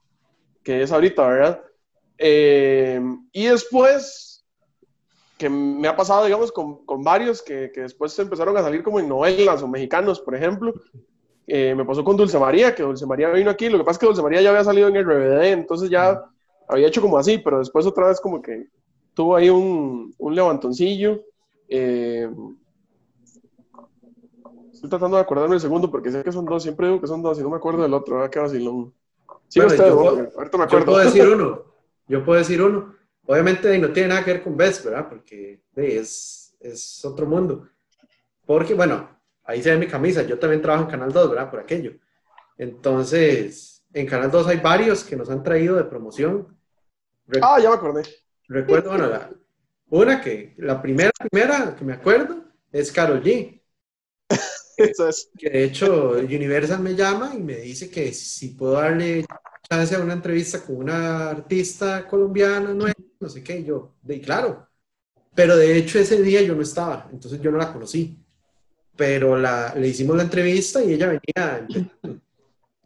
[0.64, 1.64] que es ahorita, ¿verdad?
[2.18, 3.00] Eh,
[3.32, 4.44] y después,
[5.38, 9.00] que me ha pasado, digamos, con, con varios que, que después empezaron a salir como
[9.00, 10.74] en novelas o mexicanos, por ejemplo.
[11.48, 13.70] Eh, me pasó con Dulce María, que Dulce María vino aquí.
[13.70, 16.24] Lo que pasa es que Dulce María ya había salido en el RBD, entonces ya
[16.68, 18.68] había hecho como así, pero después otra vez como que
[19.14, 21.22] tuvo ahí un, un levantoncillo.
[21.68, 22.30] Eh,
[24.74, 27.22] estoy tratando de acordarme el segundo porque sé que son dos, siempre digo que son
[27.22, 28.30] dos y no me acuerdo del otro, ¿verdad?
[28.30, 28.94] Qué vacilón.
[29.48, 30.86] Sí, Bueno, usted, yo bueno, ahorita me Yo acuerdo.
[30.86, 31.62] puedo decir uno.
[32.08, 32.96] Yo puedo decir uno.
[33.28, 35.08] Obviamente no tiene nada que ver con Best, ¿verdad?
[35.10, 37.68] Porque es, es otro mundo.
[38.46, 39.10] Porque, bueno,
[39.46, 40.24] ahí se ve mi camisa.
[40.24, 41.50] Yo también trabajo en Canal 2, ¿verdad?
[41.52, 41.94] Por aquello.
[42.58, 46.58] Entonces, en Canal 2 hay varios que nos han traído de promoción.
[47.28, 48.04] Re- Ah, ya me acordé.
[48.48, 49.30] Recuerdo, bueno, la-
[49.90, 53.62] una que, la primera, primera que me acuerdo es Carol G.
[54.78, 55.30] Eso es.
[55.38, 59.26] Que de hecho Universal me llama y me dice que si puedo darle
[59.70, 62.86] chance a una entrevista con una artista colombiana, no,
[63.20, 64.68] no sé qué, y yo, de claro.
[65.34, 68.18] Pero de hecho ese día yo no estaba, entonces yo no la conocí.
[68.96, 71.68] Pero la, le hicimos la entrevista y ella venía.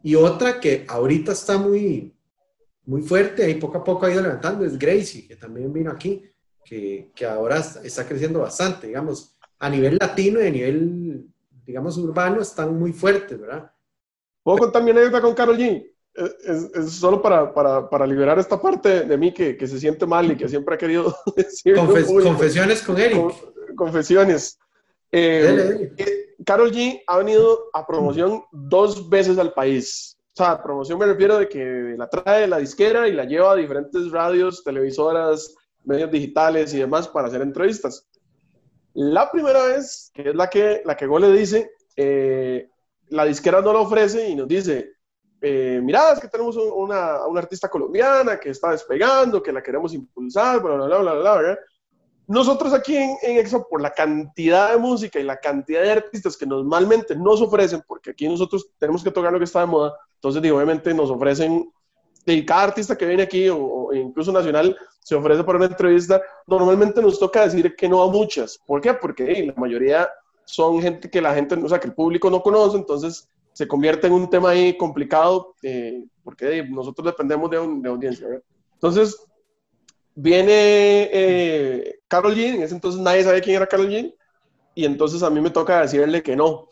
[0.02, 2.12] Y otra que ahorita está muy,
[2.86, 6.22] muy fuerte y poco a poco ha ido levantando es Gracie, que también vino aquí,
[6.64, 11.26] que, que ahora está, creciendo bastante, digamos, a nivel latino y a nivel,
[11.66, 13.70] digamos, urbano están muy fuertes, ¿verdad?
[14.42, 15.86] ¿Puedo contar mi anécdota con Carol G?
[16.14, 20.06] Es, es- solo para, para, para liberar esta parte de mí que, que se siente
[20.06, 21.76] mal y que siempre ha querido decir.
[21.76, 23.20] Confes- confesiones con Eric.
[23.76, 24.58] confesiones.
[25.12, 25.94] Eh, dele.
[25.98, 30.16] eh, Carol G ha venido a promoción dos veces al país.
[30.32, 33.52] O sea, promoción me refiero de que la trae de la disquera y la lleva
[33.52, 38.06] a diferentes radios, televisoras, medios digitales y demás para hacer entrevistas.
[38.94, 42.68] La primera vez, que es la que, la que Go le dice, eh,
[43.08, 44.92] la disquera no la ofrece y nos dice,
[45.42, 49.62] eh, mira, es que tenemos un- una, una artista colombiana que está despegando, que la
[49.62, 51.58] queremos impulsar, bla, bla, bla, bla, bla, ¿verdad?
[52.30, 56.36] Nosotros aquí en, en EXO, por la cantidad de música y la cantidad de artistas
[56.36, 59.94] que normalmente nos ofrecen, porque aquí nosotros tenemos que tocar lo que está de moda,
[60.14, 61.68] entonces digo, obviamente nos ofrecen,
[62.26, 66.22] y cada artista que viene aquí, o, o incluso nacional, se ofrece para una entrevista,
[66.46, 68.60] normalmente nos toca decir que no a muchas.
[68.64, 68.94] ¿Por qué?
[68.94, 70.08] Porque hey, la mayoría
[70.44, 74.06] son gente que la gente, o sea, que el público no conoce, entonces se convierte
[74.06, 78.26] en un tema ahí complicado, eh, porque hey, nosotros dependemos de, un- de audiencia.
[78.28, 78.42] ¿verdad?
[78.74, 79.16] Entonces,
[80.20, 84.14] viene eh, Carol G, en ese entonces nadie sabía quién era Carol G,
[84.74, 86.68] y entonces a mí me toca decirle que no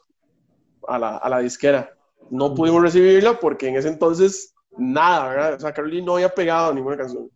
[0.87, 1.95] a la, a la disquera.
[2.31, 5.55] No pudimos recibirla porque en ese entonces nada, ¿verdad?
[5.55, 7.31] O sea, Carol G no había pegado ninguna canción.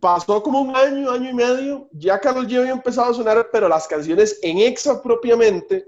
[0.00, 3.68] Pasó como un año, año y medio, ya Carol G había empezado a sonar, pero
[3.68, 5.86] las canciones en Exa propiamente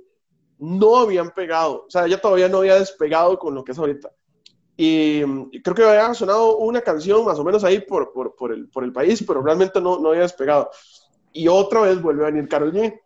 [0.58, 1.86] no habían pegado.
[1.86, 4.10] O sea, ella todavía no había despegado con lo que es ahorita.
[4.84, 8.52] Y, y creo que había sonado una canción más o menos ahí por, por, por,
[8.52, 10.70] el, por el país, pero realmente no, no había despegado.
[11.32, 13.00] Y otra vez vuelve a venir Carol G.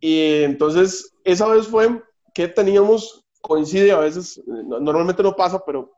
[0.00, 2.02] Y entonces, esa vez fue
[2.34, 5.90] que teníamos, coincide a veces, no- normalmente no pasa, pero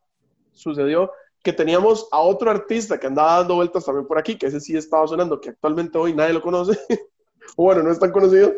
[0.53, 1.11] sucedió
[1.43, 4.77] que teníamos a otro artista que andaba dando vueltas también por aquí, que ese sí
[4.77, 6.79] estaba sonando, que actualmente hoy nadie lo conoce,
[7.57, 8.53] bueno, no es tan conocido,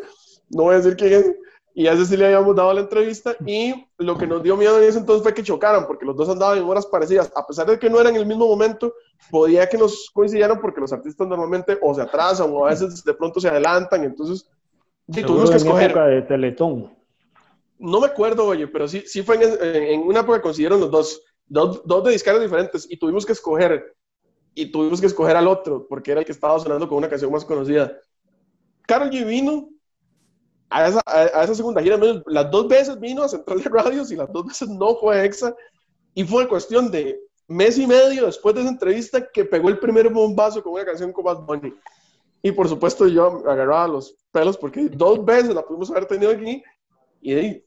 [0.49, 1.35] no voy a decir quién es,
[1.73, 4.77] y a ese sí le habíamos dado la entrevista, y lo que nos dio miedo
[4.77, 7.67] en ese entonces fue que chocaran, porque los dos andaban en horas parecidas, a pesar
[7.67, 8.93] de que no eran en el mismo momento,
[9.31, 13.13] podía que nos coincidieran porque los artistas normalmente o se atrasan o a veces de
[13.13, 14.49] pronto se adelantan, entonces
[15.07, 15.91] y tuvimos que escoger.
[15.91, 16.93] época de Teletón.
[17.77, 20.91] No me acuerdo, oye, pero sí, sí fue en, en una época que consiguieron los
[20.91, 21.21] dos.
[21.45, 23.95] dos, dos de disqueras diferentes y tuvimos que escoger
[24.55, 27.31] y tuvimos que escoger al otro porque era el que estaba sonando con una canción
[27.31, 27.97] más conocida.
[28.85, 29.69] Carol G vino
[30.73, 34.15] a esa, a, esa segunda gira, las dos veces vino a Central de Radios y
[34.15, 35.55] las dos veces no fue EXA
[36.15, 40.09] y fue cuestión de mes y medio después de esa entrevista que pegó el primer
[40.09, 41.73] bombazo con una canción con Bad Bunny.
[42.41, 46.63] Y por supuesto yo agarraba los pelos porque dos veces la pudimos haber tenido aquí
[47.21, 47.61] y,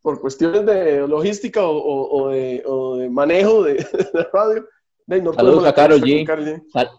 [0.00, 3.74] por cuestiones de logística o, de, o de, manejo de,
[4.14, 4.66] de radio.
[5.06, 6.26] No saludos a Carol G.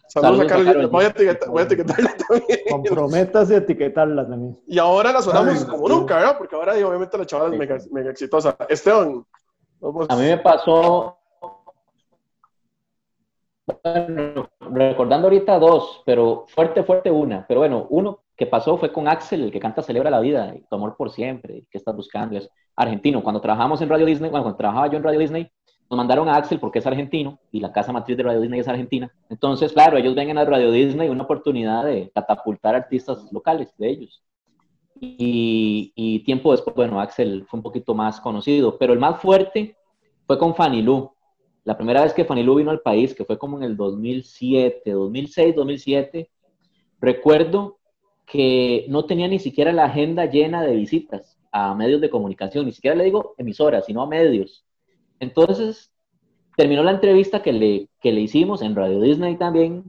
[0.07, 0.89] saludos, a Carol G.
[0.89, 2.59] Voy a, etiquetarla también.
[2.69, 4.57] Comprométase a etiquetarla también.
[4.65, 6.37] Y ahora la sonamos como nunca, ¿verdad?
[6.37, 8.55] Porque ahora obviamente la chavala es mega, mega exitosa.
[8.69, 9.25] Esteban.
[10.09, 11.17] A mí me pasó
[13.83, 17.45] bueno, recordando ahorita dos, pero fuerte, fuerte una.
[17.45, 20.61] Pero bueno, uno que pasó fue con Axel, el que canta Celebra la Vida, y
[20.61, 23.21] Tu Amor por Siempre, que estás buscando, es argentino.
[23.21, 25.51] Cuando trabajamos en Radio Disney, cuando trabajaba yo en Radio Disney,
[25.89, 28.67] nos mandaron a Axel porque es argentino y la casa matriz de Radio Disney es
[28.67, 29.13] argentina.
[29.29, 34.23] Entonces, claro, ellos ven en Radio Disney una oportunidad de catapultar artistas locales de ellos.
[34.99, 39.77] Y, y, tiempo después, bueno, Axel fue un poquito más conocido, pero el más fuerte
[40.25, 41.11] fue con Fanny Lu.
[41.63, 44.91] La primera vez que Fanny Lu vino al país, que fue como en el 2007,
[44.91, 46.29] 2006, 2007,
[46.99, 47.77] recuerdo
[48.25, 52.71] que no tenía ni siquiera la agenda llena de visitas a medios de comunicación, ni
[52.71, 54.66] siquiera le digo emisoras, sino a medios.
[55.19, 55.91] Entonces,
[56.55, 59.83] terminó la entrevista que le, que le hicimos en Radio Disney también,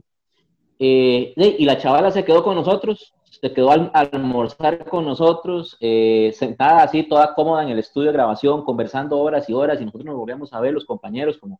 [0.79, 6.31] eh, y la chavala se quedó con nosotros, se quedó a almorzar con nosotros, eh,
[6.33, 10.05] sentada así, toda cómoda en el estudio de grabación, conversando horas y horas, y nosotros
[10.05, 11.59] nos volvíamos a ver los compañeros como,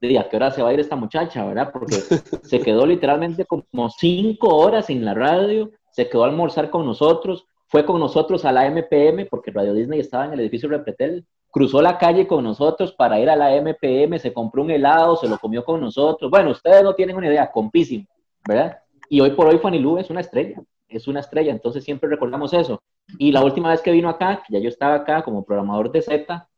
[0.00, 1.70] de ¿a qué hora se va a ir esta muchacha, verdad?
[1.72, 1.96] Porque
[2.42, 7.44] se quedó literalmente como cinco horas en la radio, se quedó a almorzar con nosotros,
[7.66, 11.82] fue con nosotros a la MPM, porque Radio Disney estaba en el edificio Repretel, cruzó
[11.82, 15.38] la calle con nosotros para ir a la MPM, se compró un helado, se lo
[15.38, 16.30] comió con nosotros.
[16.30, 18.06] Bueno, ustedes no tienen una idea, compísimo,
[18.46, 18.78] ¿verdad?
[19.08, 22.52] Y hoy por hoy Fanny Lu es una estrella, es una estrella, entonces siempre recordamos
[22.52, 22.80] eso.
[23.18, 26.02] Y la última vez que vino acá, que ya yo estaba acá como programador de
[26.02, 26.48] Z,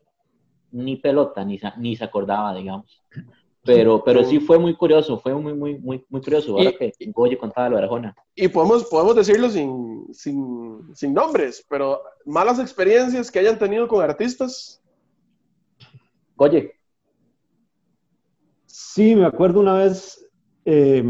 [0.72, 3.02] ni pelota, ni, ni se acordaba, digamos.
[3.64, 7.38] Pero, pero sí fue muy curioso, fue muy, muy, muy, muy curioso, ahora que Goye
[7.38, 8.14] contaba lo de Arjona.
[8.34, 14.02] Y podemos, podemos decirlo sin, sin, sin, nombres, pero malas experiencias que hayan tenido con
[14.02, 14.81] artistas.
[16.42, 16.74] Goye.
[18.66, 20.28] Sí, me acuerdo una vez.
[20.64, 21.00] Eh,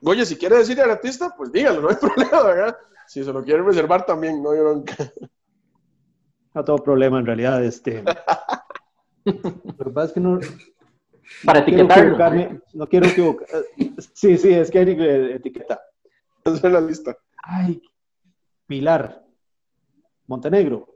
[0.00, 2.78] Goye, si quiere decir al artista, pues dígalo, no hay problema, ¿verdad?
[3.06, 4.94] Si se lo quiere reservar también, no yo nunca.
[6.54, 7.62] No todo problema, en realidad.
[7.62, 8.02] Este.
[9.24, 10.40] Lo que pasa es que no,
[11.44, 12.16] para etiquetarlo.
[12.72, 13.48] no quiero equivocar.
[14.14, 15.82] Sí, sí, es que hay que etiquetar.
[16.44, 17.14] Es la lista.
[17.42, 17.82] Ay,
[18.66, 19.22] Pilar.
[20.26, 20.88] Montenegro.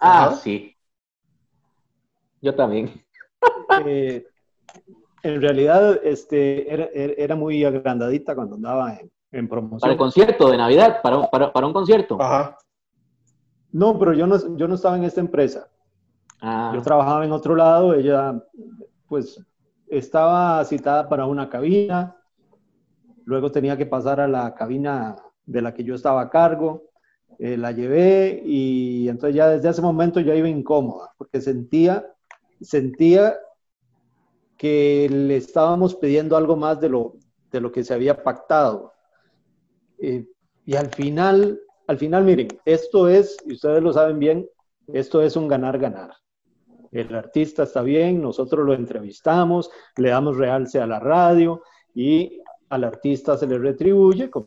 [0.00, 0.75] Ah, sí.
[2.46, 2.88] Yo también.
[3.84, 4.24] Eh,
[5.24, 8.98] en realidad, este, era, era, muy agrandadita cuando andaba
[9.32, 9.80] en, promoción.
[9.80, 12.16] Para el concierto de Navidad, para, para, para un concierto.
[12.22, 12.56] Ajá.
[13.72, 15.68] No, pero yo no, yo no estaba en esta empresa.
[16.40, 16.70] Ah.
[16.72, 18.40] Yo trabajaba en otro lado, ella
[19.08, 19.44] pues
[19.88, 22.16] estaba citada para una cabina,
[23.24, 26.84] luego tenía que pasar a la cabina de la que yo estaba a cargo,
[27.38, 32.06] eh, la llevé y entonces ya desde ese momento ya iba incómoda, porque sentía,
[32.60, 33.36] sentía
[34.56, 37.14] que le estábamos pidiendo algo más de lo,
[37.50, 38.92] de lo que se había pactado.
[39.98, 40.26] Eh,
[40.64, 44.48] y al final, al final, miren, esto es, y ustedes lo saben bien,
[44.88, 46.12] esto es un ganar-ganar
[47.00, 51.62] el artista está bien, nosotros lo entrevistamos, le damos realce a la radio
[51.94, 54.46] y al artista se le retribuye con,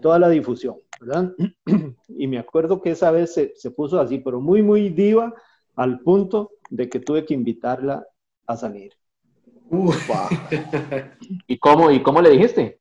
[0.00, 1.32] toda la difusión, ¿verdad?
[2.08, 5.34] Y me acuerdo que esa vez se, puso así, pero muy, muy diva,
[5.76, 8.06] al punto de que tuve que invitarla
[8.46, 8.92] a salir.
[11.46, 12.80] ¿Y cómo, ¿Y cómo le dijiste?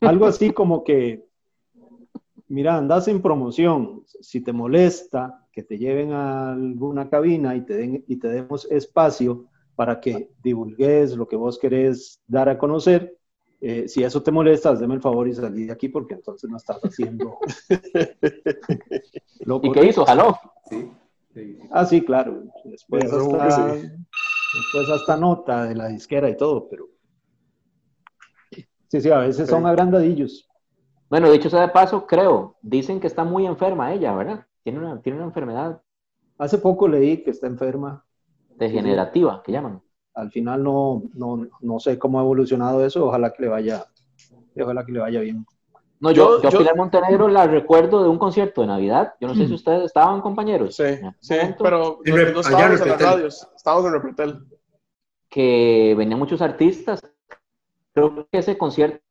[0.00, 1.24] Algo así como que,
[2.48, 7.74] mira, andas en promoción, si te molesta, que te lleven a alguna cabina y te,
[7.74, 13.16] den, y te demos espacio para que divulgues lo que vos querés dar a conocer.
[13.60, 16.56] Eh, si eso te molesta, déme el favor y salí de aquí porque entonces no
[16.56, 17.38] estás haciendo.
[19.62, 20.04] ¿Y qué hizo?
[20.04, 20.38] ¿Jaló?
[20.68, 20.92] Sí.
[21.70, 22.44] Ah, sí, claro.
[22.64, 23.76] Después hasta,
[24.52, 26.88] después hasta nota de la disquera y todo, pero.
[28.88, 30.48] Sí, sí, a veces son agrandadillos.
[31.10, 34.46] Bueno, dicho sea de paso, creo, dicen que está muy enferma ella, ¿verdad?
[34.62, 35.82] Tiene una, tiene una enfermedad.
[36.38, 38.04] Hace poco leí que está enferma.
[38.56, 39.82] Degenerativa, que llaman.
[40.18, 43.06] Al final no, no, no sé cómo ha evolucionado eso.
[43.06, 43.86] Ojalá que le vaya,
[44.60, 45.46] ojalá que le vaya bien.
[46.00, 49.14] No, yo, yo, Pilar Montenegro la recuerdo de un concierto de Navidad.
[49.20, 50.76] Yo no sé si ustedes estaban, compañeros.
[50.76, 50.84] Sí,
[51.20, 54.46] sí, pero no, no estábamos en las radios, estábamos en Repretel.
[55.28, 57.00] Que venían muchos artistas.
[57.92, 59.02] Creo que ese concierto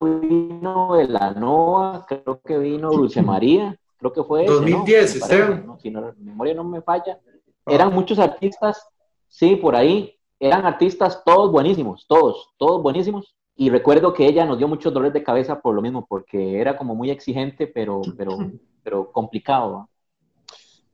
[0.00, 5.90] vino de la Nova, creo que vino Dulce María, creo que fue 2010, ese, Si
[5.90, 7.20] no, la memoria no me falla.
[7.66, 7.72] Ah.
[7.72, 8.88] Eran muchos artistas,
[9.28, 10.19] sí, por ahí.
[10.40, 15.12] Eran artistas todos buenísimos, todos, todos buenísimos y recuerdo que ella nos dio muchos dolores
[15.12, 18.38] de cabeza por lo mismo, porque era como muy exigente, pero, pero,
[18.82, 19.86] pero complicado.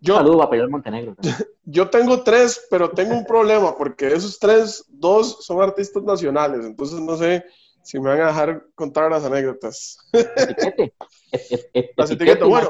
[0.00, 1.14] Yo, Saludos a Pedro Montenegro.
[1.64, 6.66] Yo tengo tres, pero tengo un problema, porque de esos tres, dos son artistas nacionales,
[6.66, 7.44] entonces no sé
[7.84, 9.98] si me van a dejar contar las anécdotas.
[10.12, 10.92] Etiquete.
[11.96, 12.68] las etiquetas, bueno,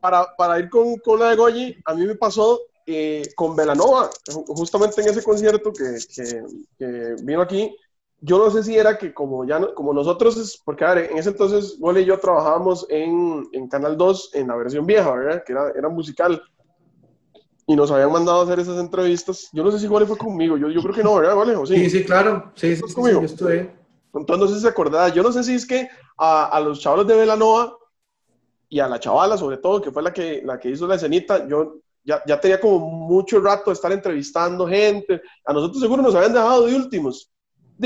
[0.00, 4.10] para, para, ir con, con, la de Goyi, a mí me pasó eh, con Velanova,
[4.46, 6.42] justamente en ese concierto que, que,
[6.78, 7.74] que vino aquí,
[8.24, 11.30] yo no sé si era que como ya como nosotros, porque a ver, en ese
[11.30, 15.42] entonces Gole y yo trabajábamos en, en, Canal 2 en la versión vieja, ¿verdad?
[15.44, 16.40] Que era, era, musical.
[17.66, 19.48] Y nos habían mandado a hacer esas entrevistas.
[19.52, 21.56] Yo no sé si Gole fue conmigo, yo, yo creo que no, ¿verdad, Gole?
[21.66, 21.74] sí?
[21.74, 22.52] sí, sí, claro.
[22.54, 23.20] Sí, sí, sí, conmigo?
[23.20, 23.74] sí, estuve.
[24.14, 25.08] Entonces no sé si se acordaba.
[25.08, 27.76] Yo no sé si es que a, a los chavales de Velanova
[28.68, 31.48] y a la chavala, sobre todo, que fue la que, la que hizo la escenita,
[31.48, 35.20] yo ya, ya tenía como mucho rato de estar entrevistando gente.
[35.44, 37.32] A nosotros seguro nos habían dejado de últimos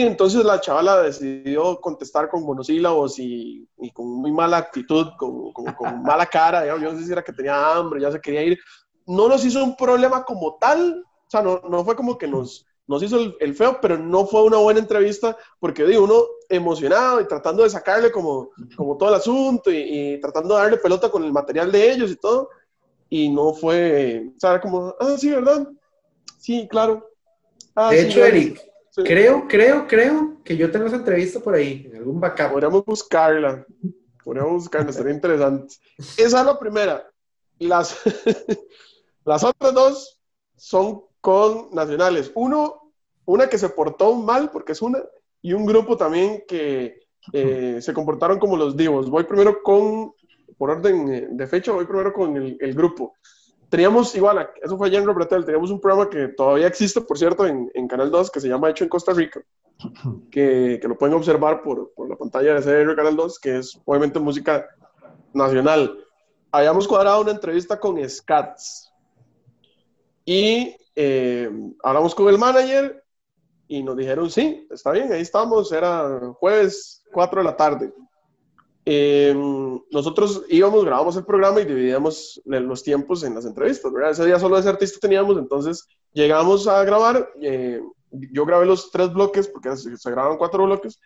[0.02, 5.64] entonces la chavala decidió contestar con monosílabos y, y con muy mala actitud, con, con,
[6.02, 6.66] mala cara.
[6.66, 8.58] Yo no sé si era que tenía hambre, ya se quería ir.
[9.06, 12.66] No nos hizo un problema como tal, o sea, no, no fue como que nos,
[12.86, 17.28] nos hizo el, feo, pero no fue una buena entrevista porque digo, uno emocionado y
[17.28, 21.24] tratando de sacarle como, como todo el asunto y, y, tratando de darle pelota con
[21.24, 22.48] el material de ellos y todo.
[23.08, 25.68] Y no fue, o sea, como, ah, sí, ¿verdad?
[26.38, 27.08] Sí, claro.
[27.74, 28.60] Ah, de hecho, Eric,
[29.04, 32.52] Creo, creo, creo que yo tengo esa entrevista por ahí, en algún backup.
[32.52, 33.66] Podríamos buscarla.
[34.24, 35.74] Podríamos buscarla, sería interesante.
[35.98, 37.06] Esa es la primera.
[37.58, 38.00] Las,
[39.24, 40.18] las otras dos
[40.56, 42.32] son con nacionales.
[42.34, 42.92] Uno,
[43.26, 44.98] una que se portó mal, porque es una,
[45.42, 47.00] y un grupo también que
[47.32, 49.10] eh, se comportaron como los divos.
[49.10, 50.14] Voy primero con,
[50.58, 53.14] por orden de fecha, voy primero con el, el grupo
[53.68, 57.46] teníamos igual, eso fue allá en Robretel, teníamos un programa que todavía existe, por cierto,
[57.46, 59.40] en, en Canal 2, que se llama Hecho en Costa Rica,
[60.30, 63.78] que, que lo pueden observar por, por, la pantalla de CR Canal 2, que es
[63.84, 64.66] obviamente música
[65.32, 65.98] nacional.
[66.52, 68.92] Habíamos cuadrado una entrevista con Scats
[70.24, 71.50] y eh,
[71.82, 73.04] hablamos con el manager
[73.68, 77.92] y nos dijeron, sí, está bien, ahí estamos, era jueves 4 de la tarde.
[78.88, 79.34] Eh,
[79.90, 84.12] nosotros íbamos, grabamos el programa y dividíamos los tiempos en las entrevistas, ¿verdad?
[84.12, 87.80] Ese día solo ese artista teníamos, entonces llegamos a grabar, eh,
[88.12, 91.00] yo grabé los tres bloques, porque se, se, graban cuatro bloques,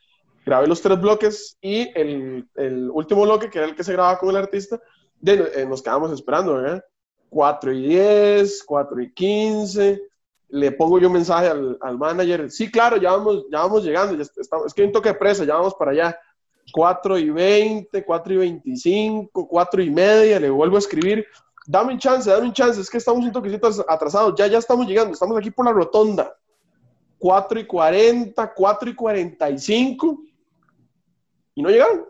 [0.45, 4.19] grabé los tres bloques y el, el, último bloque, que era el que se grababa
[4.19, 4.79] con el artista,
[5.19, 6.85] de, eh, nos quedamos esperando, ¿verdad?
[7.31, 10.03] 4 y 10, 4 y 15,
[10.51, 14.15] le pongo yo un mensaje al, al, manager, sí, claro, ya vamos, ya vamos llegando,
[14.17, 16.19] ya estamos, es que hay un toque de presa, ya vamos para allá
[16.73, 21.27] 4 y 20, 4 y 25, 4 y media, le vuelvo a escribir,
[21.67, 24.87] dame un chance, dame un chance, es que estamos un toquecito atrasados, ya, ya estamos
[24.87, 26.35] llegando, estamos aquí por la rotonda.
[27.19, 30.23] 4 y 40, 4 y 45,
[31.55, 32.07] y no llegaron.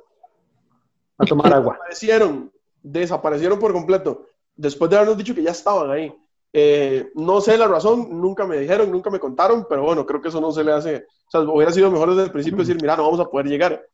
[1.19, 1.75] A tomar agua.
[1.75, 6.15] Desaparecieron, desaparecieron por completo, después de habernos dicho que ya estaban ahí.
[6.53, 10.29] Eh, no sé la razón, nunca me dijeron, nunca me contaron, pero bueno, creo que
[10.29, 12.97] eso no se le hace, o sea, hubiera sido mejor desde el principio decir, mira,
[12.97, 13.85] no vamos a poder llegar.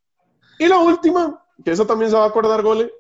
[0.59, 2.93] Y la última, que eso también se va a acordar, Gole,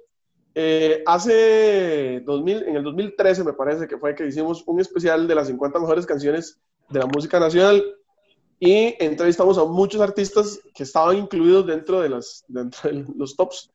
[0.55, 5.35] eh, hace 2000, en el 2013 me parece que fue que hicimos un especial de
[5.35, 7.85] las 50 mejores canciones de la música nacional
[8.59, 13.71] y entrevistamos a muchos artistas que estaban incluidos dentro de, las, dentro de los tops.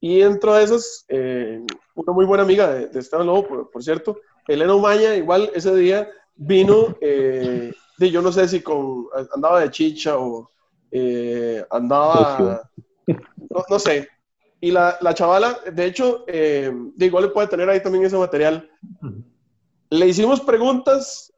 [0.00, 1.64] Y dentro de esas, eh,
[1.94, 5.74] una muy buena amiga de, de Esteban Lobo, por, por, cierto, Elena Umaña, igual ese
[5.74, 10.50] día vino, eh, de, yo no sé si con, andaba de chicha o
[10.90, 12.70] eh, andaba
[13.68, 14.08] no, sé.
[14.60, 18.70] Y la, la, chavala, de hecho, eh, igual le puede tener ahí también ese material.
[19.90, 21.32] Le hicimos preguntas,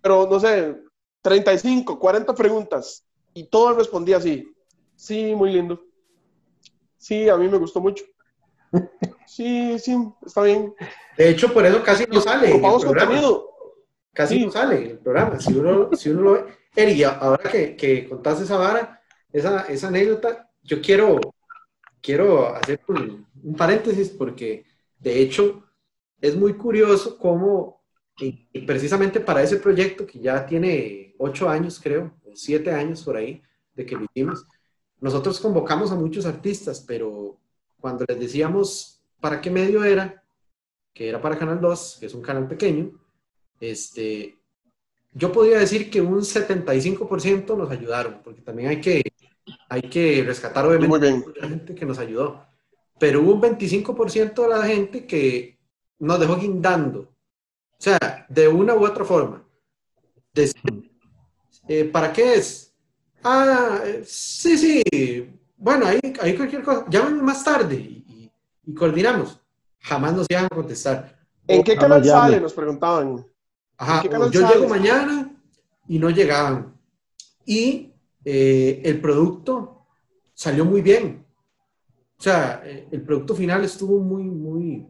[0.00, 0.76] pero no sé,
[1.22, 3.04] 35, 40 preguntas.
[3.34, 4.52] Y todo respondía así.
[4.94, 5.82] Sí, muy lindo.
[6.96, 8.04] Sí, a mí me gustó mucho.
[9.26, 9.96] Sí, sí,
[10.26, 10.74] está bien.
[11.16, 12.60] De hecho, por eso casi no sale.
[12.60, 13.48] contenido.
[14.12, 14.44] Casi sí.
[14.44, 15.40] no sale el programa.
[15.40, 16.44] Si uno, si uno lo ve.
[16.76, 19.02] Eri, ahora que, que contaste esa vara,
[19.32, 21.20] esa, esa anécdota, yo quiero,
[22.00, 24.64] quiero hacer un paréntesis porque
[24.98, 25.64] de hecho
[26.20, 27.82] es muy curioso cómo,
[28.18, 33.16] y, precisamente para ese proyecto que ya tiene ocho años, creo, o siete años por
[33.16, 33.42] ahí,
[33.74, 34.46] de que lo hicimos,
[35.00, 37.38] nosotros convocamos a muchos artistas, pero
[37.80, 40.24] cuando les decíamos para qué medio era,
[40.94, 42.92] que era para Canal 2, que es un canal pequeño,
[43.58, 44.38] este,
[45.12, 49.11] yo podría decir que un 75% nos ayudaron, porque también hay que,
[49.72, 52.44] hay que rescatar obviamente a la gente que nos ayudó.
[52.98, 55.58] Pero hubo un 25% de la gente que
[55.98, 57.00] nos dejó guindando.
[57.00, 59.42] O sea, de una u otra forma.
[61.68, 62.74] Eh, ¿Para qué es?
[63.24, 64.82] Ah, sí, sí.
[65.56, 66.84] Bueno, ahí, ahí cualquier cosa.
[66.90, 68.30] Llámenme más tarde y,
[68.76, 69.40] coordinamos.
[69.80, 71.18] Jamás nos iban a contestar.
[71.46, 72.38] ¿En qué canal sale?
[72.42, 73.26] Nos preguntaban.
[73.78, 75.34] Ajá, yo llego mañana
[75.88, 76.78] y no llegaban.
[77.46, 77.91] Y
[78.24, 79.86] eh, el producto
[80.34, 81.24] salió muy bien.
[82.18, 84.86] O sea, eh, el producto final estuvo muy, muy...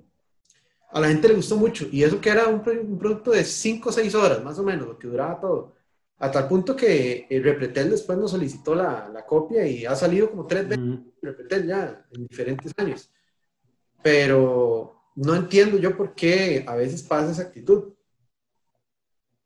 [0.90, 1.86] A la gente le gustó mucho.
[1.90, 4.98] Y eso que era un, producto de 5 o 6 horas, más o menos, lo
[4.98, 5.74] que duraba todo.
[6.18, 10.30] A tal punto que el Repretel después nos solicitó la, la copia y ha salido
[10.30, 10.84] como tres veces
[11.20, 13.10] Repretel ya en diferentes años.
[14.02, 17.94] Pero no entiendo yo por qué a veces pasa esa actitud.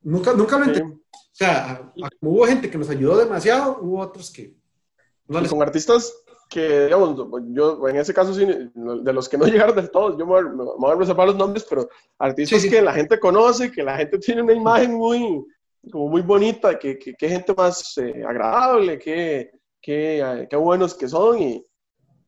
[0.03, 0.96] Nunca, nunca lo entendí.
[1.37, 4.55] O sea, hubo gente que nos ayudó demasiado, hubo otros que
[5.29, 5.51] no les...
[5.51, 6.11] Con artistas
[6.49, 7.15] que, digamos,
[7.49, 10.41] yo en ese caso sí, de los que no llegaron del todo, yo me,
[10.79, 14.41] voy a reservar los nombres, pero artistas que la gente conoce, que la gente tiene
[14.41, 15.45] una imagen muy,
[15.93, 21.07] como muy bonita, que, que, gente más eh, agradable, que, que, eh, que, buenos que
[21.07, 21.67] son y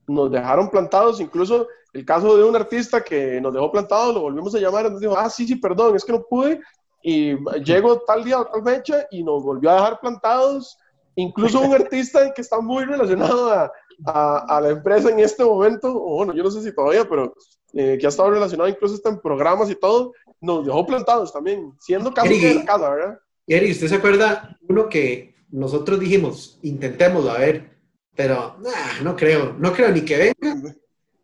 [0.07, 4.55] nos dejaron plantados, incluso el caso de un artista que nos dejó plantados, lo volvimos
[4.55, 6.61] a llamar y nos dijo, ah, sí, sí, perdón, es que no pude,
[7.03, 10.79] y llego tal día tal fecha y nos volvió a dejar plantados,
[11.15, 13.73] incluso un artista que está muy relacionado a,
[14.07, 17.35] a, a la empresa en este momento, o bueno, yo no sé si todavía, pero
[17.73, 21.73] eh, que ha estado relacionado incluso hasta en programas y todo, nos dejó plantados también,
[21.81, 23.19] siendo casi de casa, ¿verdad?
[23.47, 27.77] Eri, ¿usted se acuerda uno que nosotros dijimos, intentémoslo a ver,
[28.15, 28.57] pero
[29.03, 30.75] no creo, no creo ni que venga,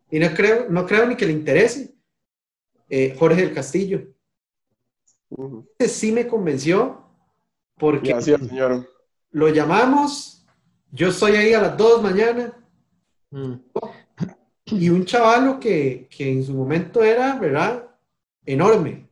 [0.09, 1.93] y no creo, no creo ni que le interese?
[2.89, 4.14] Eh, Jorge del Castillo.
[5.79, 7.03] Sí me convenció,
[7.77, 8.87] porque Gracias, señor.
[9.31, 10.45] lo llamamos,
[10.91, 12.53] yo estoy ahí a las 2 mañana,
[13.31, 13.53] mm.
[14.65, 17.89] y un chavalo que, que en su momento era, ¿verdad?
[18.45, 19.05] Enorme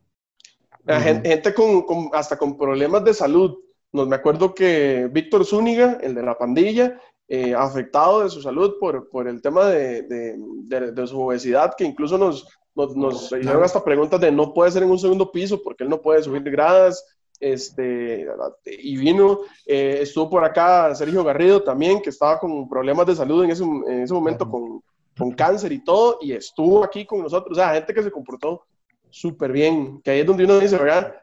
[0.88, 3.58] gente, con, hasta con problemas de salud.
[3.92, 8.76] Nos me acuerdo que Víctor Zúñiga, el de la pandilla, eh, afectado de su salud
[8.80, 13.64] por, por el tema de, de, de, su obesidad, que incluso nos, nos, nos hicieron
[13.64, 16.44] hasta preguntas de no puede ser en un segundo piso porque él no puede subir
[16.44, 17.06] gradas.
[17.40, 18.26] Este,
[18.66, 23.44] y vino, eh, estuvo por acá Sergio Garrido también, que estaba con problemas de salud
[23.44, 24.82] en ese, en ese momento, con,
[25.18, 27.58] con cáncer y todo, y estuvo aquí con nosotros.
[27.58, 28.64] O sea, gente que se comportó
[29.10, 31.16] súper bien, que ahí es donde uno dice, ¿verdad?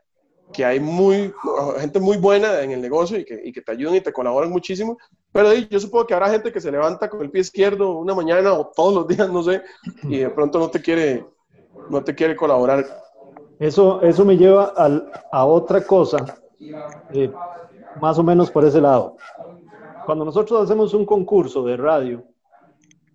[0.53, 1.32] Que hay muy,
[1.78, 4.51] gente muy buena en el negocio y que, y que te ayudan y te colaboran
[4.51, 4.96] muchísimo,
[5.32, 8.53] pero yo supongo que habrá gente que se levanta con el pie izquierdo una mañana
[8.53, 9.62] o todos los días, no sé,
[10.05, 11.24] y de pronto no te quiere,
[11.89, 12.85] no te quiere colaborar.
[13.59, 16.18] Eso, eso me lleva al, a otra cosa,
[17.12, 17.31] eh,
[18.01, 19.16] más o menos por ese lado.
[20.07, 22.25] Cuando nosotros hacemos un concurso de radio,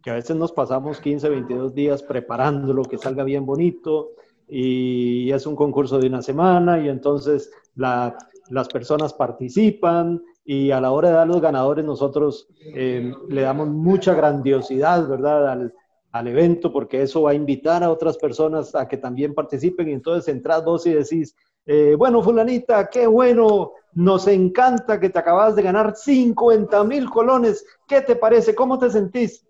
[0.04, 4.12] que a veces nos pasamos 15, 22 días preparándolo, que salga bien bonito,
[4.48, 10.92] y es un concurso de una semana y entonces las personas participan y a la
[10.92, 15.72] hora de dar los ganadores nosotros eh, le damos mucha grandiosidad, ¿verdad?
[16.16, 19.94] Al, evento porque eso va a invitar a otras personas a que también participen y
[19.94, 21.36] entonces entras vos y decís,
[21.66, 27.66] eh, bueno, fulanita, qué bueno, nos encanta que te acabas de ganar 50 mil colones,
[27.88, 28.54] ¿qué te parece?
[28.54, 29.46] ¿Cómo te sentís?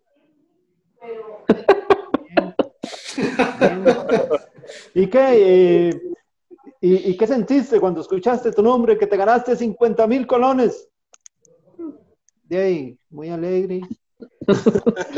[4.94, 6.02] ¿Y qué, eh,
[6.82, 10.88] y, qué sentiste cuando escuchaste tu nombre que te ganaste 50 mil colones?
[12.44, 13.82] De ahí, muy alegre.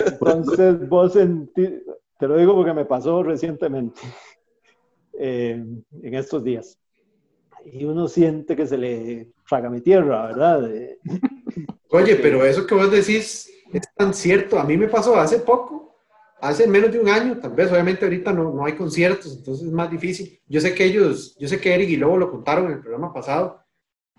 [0.06, 1.84] Entonces vos sentí,
[2.20, 4.02] te lo digo porque me pasó recientemente,
[5.20, 5.64] eh,
[6.02, 6.78] en estos días.
[7.66, 10.70] Y uno siente que se le traga mi tierra, ¿verdad?
[11.90, 14.60] Oye, pero eso que vos decís es tan cierto.
[14.60, 15.88] A mí me pasó hace poco
[16.40, 19.74] hace menos de un año, tal vez, obviamente ahorita no, no hay conciertos, entonces es
[19.74, 20.40] más difícil.
[20.48, 23.14] Yo sé que ellos, yo sé que Eric y Lobo lo contaron en el programa
[23.14, 23.64] pasado,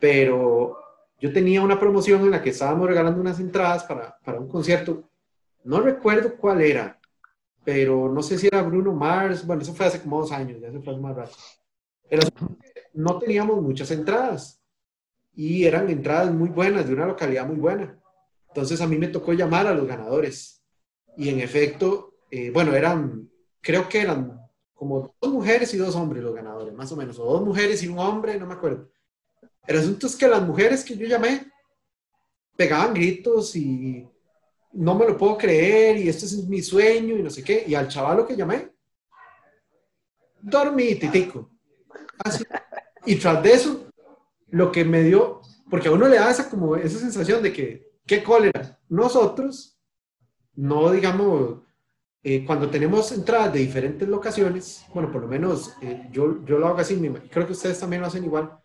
[0.01, 0.77] pero
[1.21, 5.11] yo tenía una promoción en la que estábamos regalando unas entradas para, para un concierto,
[5.65, 6.99] no recuerdo cuál era,
[7.65, 10.71] pero no sé si era Bruno Mars, bueno, eso fue hace como dos años, ya
[10.71, 11.37] se fue más rato.
[12.95, 14.63] no teníamos muchas entradas
[15.35, 17.99] y eran entradas muy buenas, de una localidad muy buena.
[18.49, 20.63] Entonces a mí me tocó llamar a los ganadores
[21.17, 23.29] y en efecto, eh, bueno, eran,
[23.61, 24.41] creo que eran
[24.73, 27.89] como dos mujeres y dos hombres los ganadores, más o menos, o dos mujeres y
[27.89, 28.89] un hombre, no me acuerdo.
[29.69, 31.47] El asunto es que las mujeres que yo llamé
[32.57, 34.09] pegaban gritos y,
[34.73, 37.65] no me lo puedo creer y este es mi sueño y no sé qué.
[37.67, 38.71] Y al chaval que llamé,
[40.41, 41.51] dormí, titico.
[42.25, 42.45] Así.
[43.05, 43.87] Y tras de eso,
[44.49, 47.91] lo que me dio, porque a uno le da esa, como esa sensación de que,
[48.07, 48.79] qué cólera.
[48.89, 49.79] Nosotros,
[50.55, 51.61] no digamos,
[52.23, 56.69] eh, cuando tenemos entradas de diferentes locaciones, bueno, por lo menos eh, yo, yo lo
[56.69, 56.99] hago así,
[57.31, 58.59] creo que ustedes también lo hacen igual,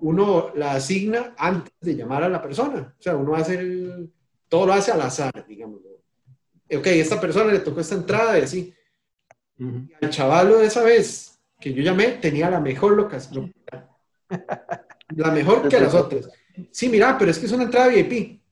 [0.00, 2.94] uno la asigna antes de llamar a la persona.
[2.98, 4.12] O sea, uno hace el,
[4.48, 5.80] todo lo hace al azar, digamos.
[6.70, 8.74] Ok, esta persona le tocó esta entrada y así.
[9.58, 13.52] El chavalo de esa vez que yo llamé tenía la mejor locación.
[15.16, 16.28] La mejor que las otras.
[16.70, 18.42] Sí, mira, pero es que es una entrada VIP.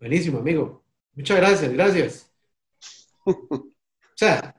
[0.00, 0.82] Buenísimo, amigo.
[1.14, 2.32] Muchas gracias, gracias.
[3.24, 3.72] O
[4.16, 4.54] sea,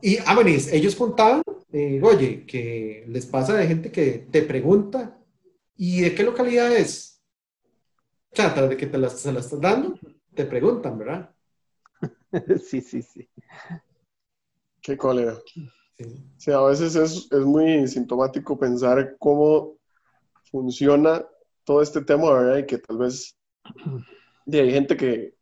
[0.00, 0.36] y ah,
[0.72, 5.18] ellos contaban, eh, oye, que les pasa de gente que te pregunta,
[5.78, 7.22] ¿y de qué localidad es?
[8.30, 9.98] O sea, tras de que te la, se la estás dando,
[10.34, 11.34] te preguntan, ¿verdad?
[12.62, 13.26] Sí, sí, sí.
[14.82, 15.38] Qué cólera.
[16.36, 16.52] Sí.
[16.52, 19.78] a veces es, es, muy sintomático pensar cómo
[20.50, 21.24] funciona
[21.64, 22.58] todo este tema, ¿verdad?
[22.58, 23.34] Y que tal vez
[24.52, 25.34] hay gente que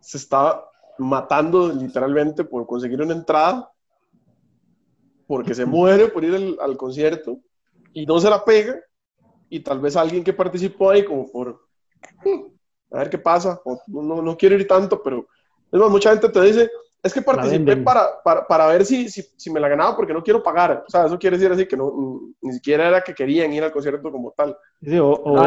[0.00, 0.62] se está
[0.98, 3.70] matando literalmente por conseguir una entrada,
[5.26, 7.40] porque se muere por ir al, concierto
[7.92, 8.78] y no se la pega,
[9.54, 11.60] y tal vez alguien que participó ahí como por
[12.90, 15.26] a ver qué pasa, no, no, quiero ir tanto, pero
[15.70, 19.22] es más, mucha gente te dice, es que participé para, para, para, ver si, si,
[19.36, 20.84] si, me la ganaba porque no quiero pagar.
[20.86, 23.72] O sea, eso quiere decir así que no, ni siquiera era que querían ir al
[23.72, 24.56] concierto como tal.
[24.82, 25.44] Sí, o, o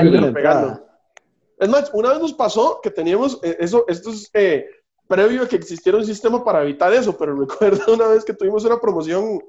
[1.60, 4.68] es más, una vez nos pasó que teníamos eh, eso, esto es eh,
[5.08, 8.64] previo a que existiera un sistema para evitar eso, pero recuerdo una vez que tuvimos
[8.64, 9.42] una promoción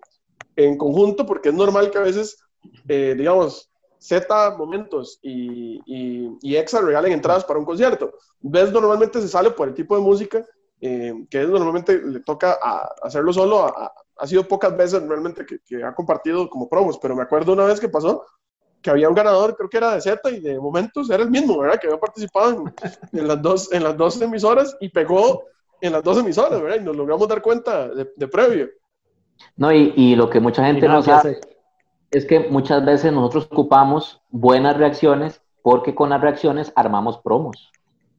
[0.56, 2.38] en conjunto, porque es normal que a veces,
[2.88, 3.67] eh, digamos,
[3.98, 8.12] Z Momentos y, y, y, EXA regalen entradas para un concierto.
[8.40, 10.44] Ves, normalmente se sale por el tipo de música,
[10.80, 15.82] que es normalmente le toca a, hacerlo solo, ha sido pocas veces realmente que, que,
[15.82, 18.24] ha compartido como promos, pero me acuerdo una vez que pasó
[18.80, 21.58] que había un ganador, creo que era de Z y de Momentos, era el mismo,
[21.58, 21.80] ¿verdad?
[21.80, 22.64] Que había participado
[23.12, 25.44] en, las, dos, en las dos emisoras y pegó
[25.80, 26.80] en las dos emisoras, ¿verdad?
[26.80, 28.68] Y nos logramos dar cuenta de, previo.
[29.56, 31.40] No, y, y, lo que mucha gente no sabe
[32.10, 37.70] es que muchas veces nosotros ocupamos buenas reacciones porque con las reacciones armamos promos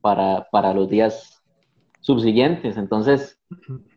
[0.01, 1.41] para, para los días
[2.01, 2.77] subsiguientes.
[2.77, 3.39] Entonces,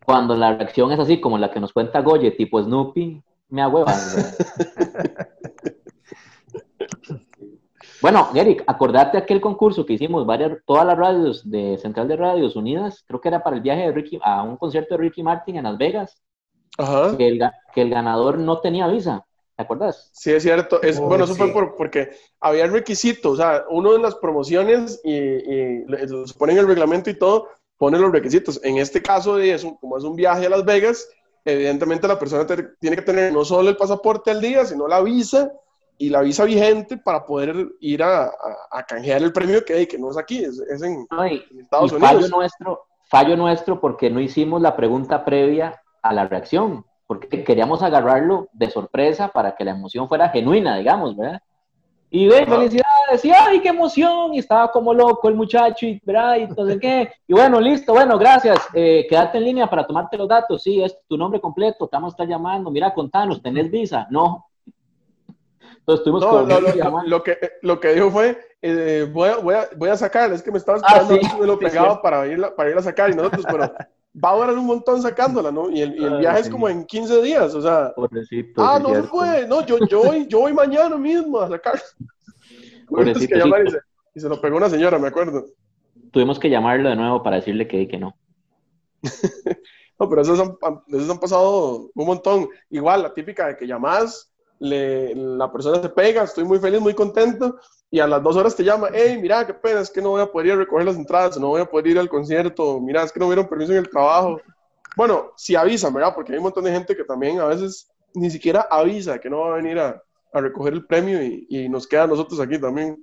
[0.04, 3.98] cuando la reacción es así como la que nos cuenta Goye, tipo Snoopy, me agüevan.
[8.00, 12.56] Bueno, Eric, acordate aquel concurso que hicimos varias, todas las radios de Central de Radios
[12.56, 15.54] Unidas, creo que era para el viaje de Ricky, a un concierto de Ricky Martin
[15.56, 16.20] en Las Vegas,
[16.78, 17.16] Ajá.
[17.16, 17.40] Que, el,
[17.72, 19.24] que el ganador no tenía visa.
[19.62, 20.10] ¿Te acuerdas?
[20.12, 20.82] Sí, es cierto.
[20.82, 22.10] Es, bueno, eso fue por, porque
[22.40, 23.34] había requisitos.
[23.34, 27.48] O sea, uno de las promociones y, y los ponen el reglamento y todo,
[27.78, 28.60] pone los requisitos.
[28.64, 31.08] En este caso, de eso, como es un viaje a Las Vegas,
[31.44, 32.46] evidentemente la persona
[32.80, 35.52] tiene que tener no solo el pasaporte al día, sino la visa
[35.98, 38.30] y la visa vigente para poder ir a,
[38.70, 41.06] a, canjear el premio que, que no es aquí, es, en,
[41.60, 42.10] Estados Unidos.
[42.10, 46.84] Fallo nuestro, fallo nuestro porque no hicimos la pregunta previa a la reacción,
[47.20, 51.42] porque queríamos agarrarlo de sorpresa para que la emoción fuera genuina, digamos, ¿verdad?
[52.10, 56.36] Y ve, felicidades, y ay, qué emoción, y estaba como loco el muchacho, y, ¿verdad?
[56.36, 57.10] Y entonces, ¿qué?
[57.26, 60.94] Y bueno, listo, bueno, gracias, eh, quédate en línea para tomarte los datos, sí, es
[61.08, 64.06] tu nombre completo, te vamos a estar llamando, mira, contanos, ¿tenés visa?
[64.10, 64.46] No,
[65.82, 69.88] entonces tuvimos no, lo, que, lo que dijo fue, eh, voy, a, voy, a, voy,
[69.88, 72.70] a, sacar, es que me estaba ah, esperando ah, me lo pegaba para, ir, para
[72.70, 73.72] ir a sacar y nosotros, pero
[74.14, 75.70] va a durar un montón sacándola, ¿no?
[75.70, 77.92] Y el, y el viaje es como en 15 días, o sea.
[77.94, 81.80] Pobrecito, ah, no se fue, no, yo, yo, voy, yo voy mañana mismo a sacar.
[82.88, 83.78] Pobrecito, que llamar y, se,
[84.14, 85.46] y se, lo pegó una señora, me acuerdo.
[86.10, 88.14] Tuvimos que llamarlo de nuevo para decirle que, que no.
[89.98, 90.56] no, pero esos han,
[90.88, 92.48] esos han pasado un montón.
[92.68, 93.66] Igual, la típica de que
[94.62, 97.58] llamas la persona se pega, estoy muy feliz, muy contento,
[97.90, 100.22] y a las dos horas te llama, hey, mira, qué pena, es que no voy
[100.22, 103.02] a poder ir a recoger las entradas, no voy a poder ir al concierto, mira,
[103.02, 104.40] es que no hubieron permiso en el trabajo.
[104.96, 106.14] Bueno, si avisan, ¿verdad?
[106.14, 109.40] Porque hay un montón de gente que también a veces ni siquiera avisa que no
[109.40, 110.02] va a venir a,
[110.32, 112.98] a recoger el premio y, y, nos queda a nosotros aquí también.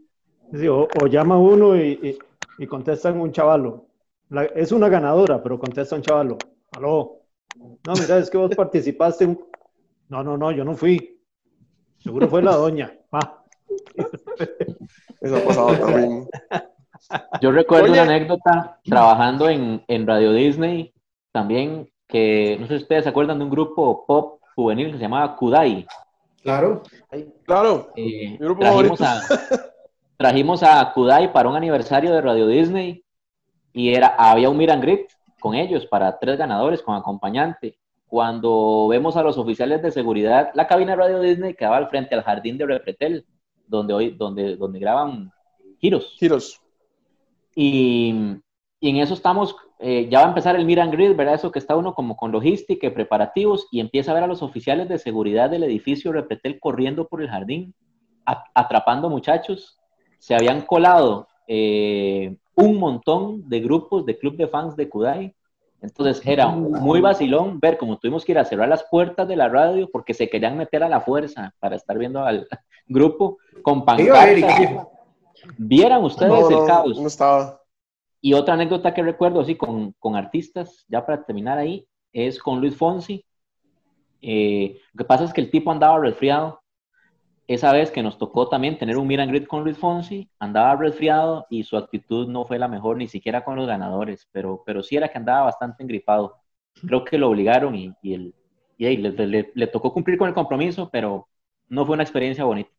[0.69, 2.17] o, llama uno y,
[2.57, 3.85] y, contestan un chavalo.
[4.55, 6.37] es una ganadora, pero contesta un chavalo.
[6.71, 7.21] Aló.
[7.55, 9.37] No, mira, es que vos participaste.
[10.09, 11.18] No, no, no, yo no fui.
[11.99, 12.93] Seguro fue la doña.
[13.11, 13.43] Ah.
[15.21, 16.27] Eso ha pasado también.
[17.41, 20.93] Yo recuerdo una anécdota trabajando en, en, Radio Disney
[21.31, 25.03] también, que no sé si ustedes se acuerdan de un grupo pop juvenil que se
[25.03, 25.85] llamaba Kudai.
[26.41, 26.83] Claro,
[27.45, 27.91] claro.
[27.95, 29.21] Eh, trajimos, a,
[30.17, 33.03] trajimos a Kudai para un aniversario de Radio Disney
[33.73, 37.77] y era, había un meet grip con ellos para tres ganadores con acompañante.
[38.09, 42.15] Cuando vemos a los oficiales de seguridad, la cabina de Radio Disney quedaba al frente
[42.15, 43.25] al jardín de Repretel,
[43.67, 45.31] donde, hoy, donde, donde graban
[45.79, 46.15] giros.
[46.17, 46.59] Giros.
[47.55, 48.13] Y,
[48.79, 51.35] y en eso estamos, eh, ya va a empezar el and greet, ¿verdad?
[51.35, 54.41] Eso que está uno como con logística y preparativos y empieza a ver a los
[54.41, 57.75] oficiales de seguridad del edificio Repretel corriendo por el jardín,
[58.25, 59.77] atrapando muchachos.
[60.17, 65.35] Se habían colado eh, un montón de grupos de club de fans de Kudai.
[65.81, 69.47] Entonces era muy vacilón ver cómo tuvimos que ir a cerrar las puertas de la
[69.47, 72.47] radio porque se querían meter a la fuerza para estar viendo al
[72.87, 74.87] grupo con pancartas.
[75.57, 76.99] Vieran ustedes el caos.
[76.99, 77.61] No estaba.
[78.21, 82.59] Y otra anécdota que recuerdo así con, con artistas, ya para terminar ahí, es con
[82.59, 83.23] Luis Fonsi.
[84.21, 86.61] Eh, lo que pasa es que el tipo andaba resfriado.
[87.49, 90.75] Esa vez que nos tocó también tener un meet and greet con Luis Fonsi, andaba
[90.75, 94.83] resfriado y su actitud no fue la mejor, ni siquiera con los ganadores, pero, pero
[94.83, 96.35] sí era que andaba bastante engripado.
[96.87, 98.35] Creo que lo obligaron y, y, el,
[98.77, 101.27] y le, le, le tocó cumplir con el compromiso, pero
[101.69, 102.69] no fue una experiencia bonita.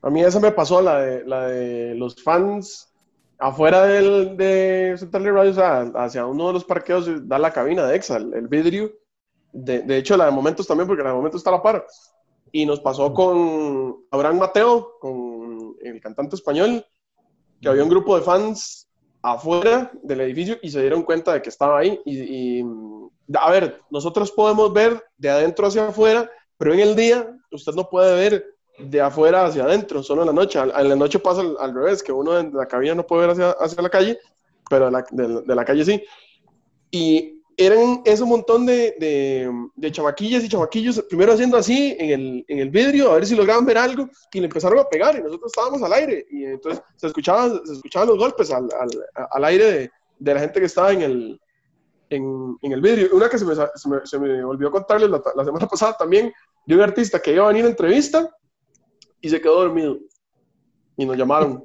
[0.00, 2.90] A mí esa me pasó, la de, la de los fans
[3.38, 7.86] afuera del, de Central Radio, o sea, hacia uno de los parqueos da la cabina
[7.86, 8.90] de Exa, el, vidrio.
[9.52, 11.84] De, de, hecho, la de momentos también, porque la de momentos está a la par.
[12.52, 16.84] Y nos pasó con Abraham Mateo, con el cantante español,
[17.60, 18.88] que había un grupo de fans
[19.22, 22.00] afuera del edificio y se dieron cuenta de que estaba ahí.
[22.04, 22.64] Y, y
[23.34, 27.88] a ver, nosotros podemos ver de adentro hacia afuera, pero en el día usted no
[27.88, 28.44] puede ver
[28.78, 30.58] de afuera hacia adentro, solo en la noche.
[30.58, 33.30] En la noche pasa al, al, revés, que uno en la cabina no puede ver
[33.30, 34.18] hacia, hacia la calle,
[34.70, 36.02] pero de la, de, de la, calle sí.
[36.90, 42.44] Y eran ese montón de, de, de, chamaquillas y chamaquillos, primero haciendo así en el,
[42.46, 45.22] en el vidrio, a ver si lograban ver algo, y le empezaron a pegar, y
[45.22, 48.88] nosotros estábamos al aire, y entonces se escuchaban, se escuchaban los golpes al, al,
[49.32, 49.90] al aire de,
[50.20, 51.40] de, la gente que estaba en el,
[52.10, 53.08] en, en el vidrio.
[53.12, 56.32] Una que se me, se me, se me olvidó contarles la, la semana pasada también,
[56.64, 58.30] de un artista que iba a venir a entrevista,
[59.20, 59.98] y se quedó dormido.
[60.96, 61.64] Y nos llamaron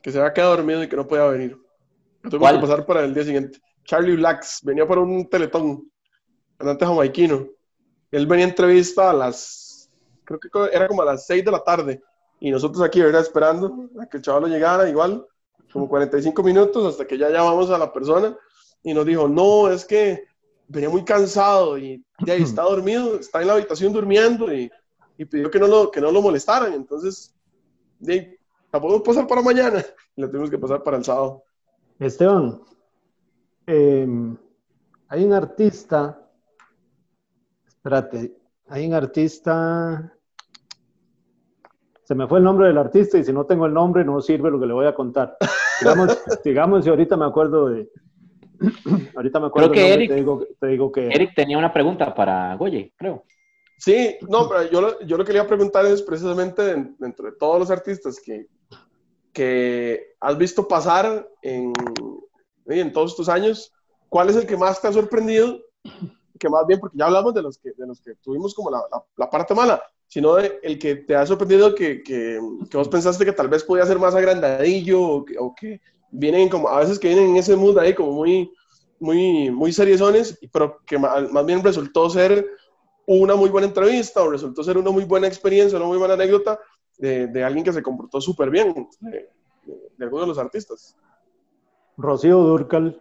[0.00, 1.58] que se había quedado dormido y que no podía venir.
[2.22, 3.58] Tuvimos que pasar para el día siguiente.
[3.86, 5.90] Charlie Blacks venía para un teletón,
[6.56, 7.46] cantante jamaiquino.
[8.10, 9.90] Él venía a entrevista a las,
[10.24, 12.02] creo que era como a las 6 de la tarde.
[12.38, 13.22] Y nosotros aquí, ¿verdad?
[13.22, 15.26] Esperando a que el chaval llegara, igual,
[15.72, 18.36] como 45 minutos hasta que ya llamamos a la persona.
[18.82, 20.24] Y nos dijo, no, es que
[20.68, 24.70] venía muy cansado y ya está dormido, está en la habitación durmiendo y
[25.18, 26.72] y pidió que no lo, que no lo molestaran.
[26.72, 27.34] Entonces,
[27.98, 28.38] de,
[28.72, 29.84] la podemos pasar para mañana
[30.16, 31.42] y la tuvimos que pasar para el sábado.
[31.98, 32.60] Esteban,
[33.66, 34.06] eh,
[35.08, 36.20] hay un artista,
[37.66, 38.36] espérate,
[38.68, 40.12] hay un artista,
[42.02, 44.50] se me fue el nombre del artista y si no tengo el nombre no sirve
[44.50, 45.36] lo que le voy a contar.
[45.80, 47.90] Digamos, digamos si ahorita me acuerdo de...
[49.14, 51.08] Ahorita me acuerdo creo que Eric, te digo, te digo que...
[51.08, 53.24] Eric tenía una pregunta para Goye, creo.
[53.76, 56.62] Sí, no, pero yo lo, yo lo que quería preguntar es precisamente
[56.98, 58.46] dentro de todos los artistas que,
[59.34, 61.74] que has visto pasar en,
[62.68, 63.72] en todos estos años,
[64.08, 65.60] ¿cuál es el que más te ha sorprendido?
[66.38, 68.82] Que más bien, porque ya hablamos de los que, de los que tuvimos como la,
[68.90, 72.38] la, la parte mala, sino de el que te ha sorprendido que, que,
[72.70, 76.48] que, vos pensaste que tal vez podía ser más agrandadillo o que, o que vienen
[76.48, 78.52] como, a veces que vienen en ese mood ahí como muy,
[78.98, 82.46] muy, muy seriosones, pero que más, más bien resultó ser
[83.06, 86.58] una muy buena entrevista o resultó ser una muy buena experiencia, una muy buena anécdota
[86.98, 89.28] de, de alguien que se comportó súper bien, de,
[89.96, 90.96] de, algunos de los artistas.
[91.96, 93.00] Rocío Durcal,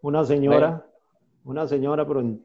[0.00, 0.86] una señora,
[1.44, 2.42] una señora, pero en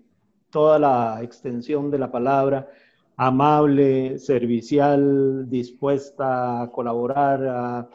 [0.49, 2.69] toda la extensión de la palabra,
[3.15, 7.89] amable, servicial, dispuesta a colaborar, a,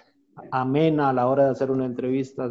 [0.51, 2.49] amena a la hora de hacer una entrevista,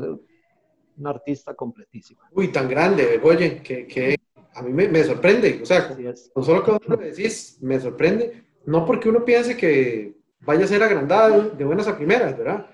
[0.98, 2.22] una artista completísima.
[2.32, 4.20] Uy, tan grande, oye, que, que
[4.56, 5.96] a mí me, me sorprende, o sea,
[6.34, 10.68] con solo que vos lo decís, me sorprende, no porque uno piense que vaya a
[10.68, 12.68] ser agrandado de buenas a primeras, ¿verdad?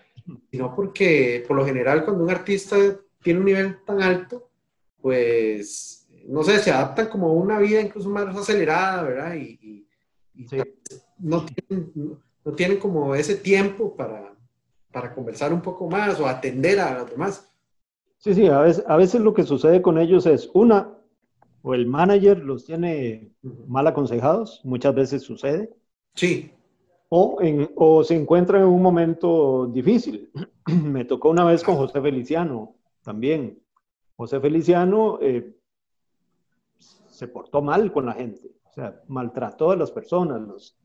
[0.51, 2.75] Sino porque por lo general cuando un artista
[3.21, 4.49] tiene un nivel tan alto,
[5.01, 9.35] pues, no sé, se adaptan como a una vida incluso más acelerada, ¿verdad?
[9.35, 9.87] Y, y,
[10.35, 10.57] y sí.
[11.17, 11.91] no, tienen,
[12.45, 14.33] no tienen como ese tiempo para,
[14.91, 17.49] para conversar un poco más o atender a los demás.
[18.17, 20.93] Sí, sí, a veces, a veces lo que sucede con ellos es, una,
[21.61, 23.31] o el manager los tiene
[23.67, 25.73] mal aconsejados, muchas veces sucede.
[26.15, 26.51] Sí.
[27.09, 30.31] O, en, o se encuentran en un momento difícil.
[30.83, 33.59] Me tocó una vez con José Feliciano también.
[34.15, 35.55] José Feliciano eh,
[37.09, 40.77] se portó mal con la gente, o sea, maltrató a las personas,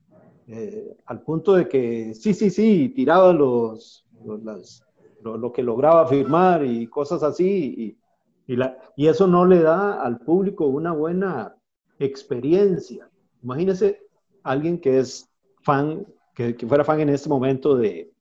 [0.47, 4.85] eh, al punto de que sí, sí, sí, tiraba los, los,
[5.23, 7.99] lo, que lograba firmar y cosas así.
[8.47, 8.57] Y,
[8.97, 11.57] y eso no le da al público una buena
[11.99, 13.09] experiencia.
[13.43, 14.01] Imagínese
[14.43, 15.31] alguien que es
[15.63, 18.13] fan, que, que fuera fan en este momento de,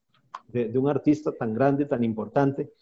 [0.48, 2.72] de, de, un artista tan grande, tan importante,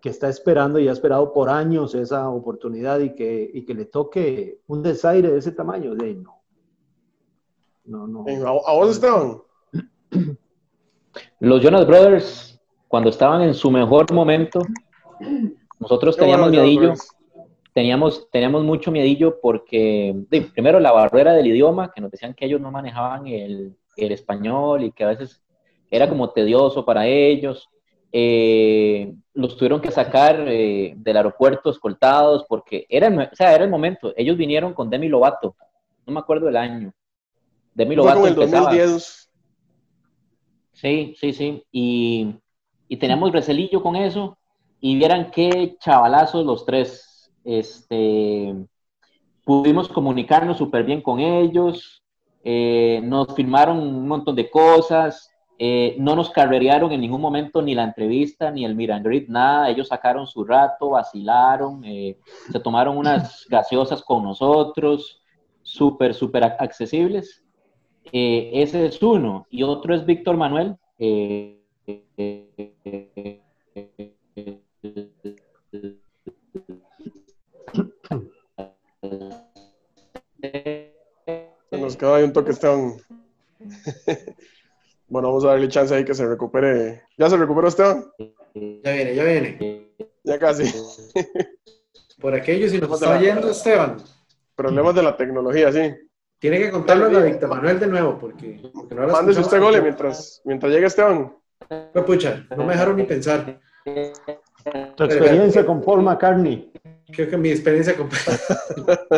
[0.00, 3.84] que está esperando y ha esperado por años esa oportunidad y que, y que le
[3.84, 5.94] toque un desaire de ese tamaño.
[5.94, 6.42] De no.
[7.84, 8.24] No, no.
[8.66, 9.42] ¿A, vos, Esteban?
[11.40, 14.60] Los Jonas Brothers, cuando estaban en su mejor momento,
[15.80, 16.94] nosotros teníamos miedillo,
[17.72, 20.14] teníamos, teníamos mucho miedillo porque,
[20.54, 24.84] primero, la barrera del idioma, que nos decían que ellos no manejaban el, el español
[24.84, 25.42] y que a veces
[25.90, 27.68] era como tedioso para ellos.
[28.10, 33.70] Eh, los tuvieron que sacar eh, del aeropuerto escoltados porque era, o sea, era el
[33.70, 34.12] momento.
[34.16, 35.56] Ellos vinieron con Demi Lovato,
[36.06, 36.92] no me acuerdo del año.
[37.74, 38.72] Demi Lovato empezaba.
[38.72, 39.30] 2010.
[40.72, 41.64] Sí, sí, sí.
[41.72, 42.34] Y,
[42.88, 44.38] y teníamos recelillo con eso.
[44.80, 47.30] Y vieran qué chavalazos los tres.
[47.44, 48.54] Este,
[49.44, 51.97] pudimos comunicarnos súper bien con ellos.
[52.44, 55.30] Eh, nos firmaron un montón de cosas.
[55.60, 59.68] Eh, no nos carrerearon en ningún momento ni la entrevista ni el Miran nada.
[59.68, 62.16] Ellos sacaron su rato, vacilaron, eh,
[62.52, 65.20] se tomaron unas gaseosas con nosotros,
[65.62, 67.44] súper, súper accesibles.
[68.12, 69.46] Eh, ese es uno.
[69.50, 70.76] Y otro es Víctor Manuel.
[81.88, 82.94] Nos queda ahí un toque, Esteban.
[85.10, 87.04] Bueno, vamos a darle chance ahí que se recupere.
[87.16, 88.04] ¿Ya se recuperó Esteban?
[88.18, 89.88] Ya viene, ya viene.
[90.22, 90.70] Ya casi.
[92.20, 93.96] Por aquello, si nos está oyendo, Esteban.
[94.54, 95.94] Problemas de la tecnología, sí.
[96.38, 98.60] Tiene que contarlo a Víctor Manuel de nuevo, porque.
[98.74, 101.34] porque no Mándese usted gole mientras, mientras llegue Esteban.
[101.66, 103.58] Pues pucha, no me dejaron ni pensar.
[104.94, 106.70] Tu experiencia con Paul McCartney.
[107.12, 108.08] Creo que mi experiencia con...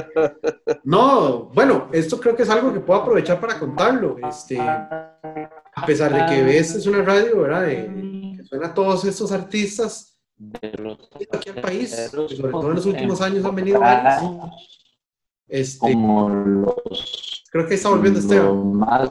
[0.84, 4.16] no, bueno, esto creo que es algo que puedo aprovechar para contarlo.
[4.28, 7.66] Este, a pesar de que ves es una radio, ¿verdad?
[7.66, 10.18] De, que suena a todos estos artistas
[11.32, 14.22] aquí al país, sobre todo en los últimos años han venido varios.
[15.48, 15.92] Este,
[17.50, 19.10] creo que está volviendo Esteban.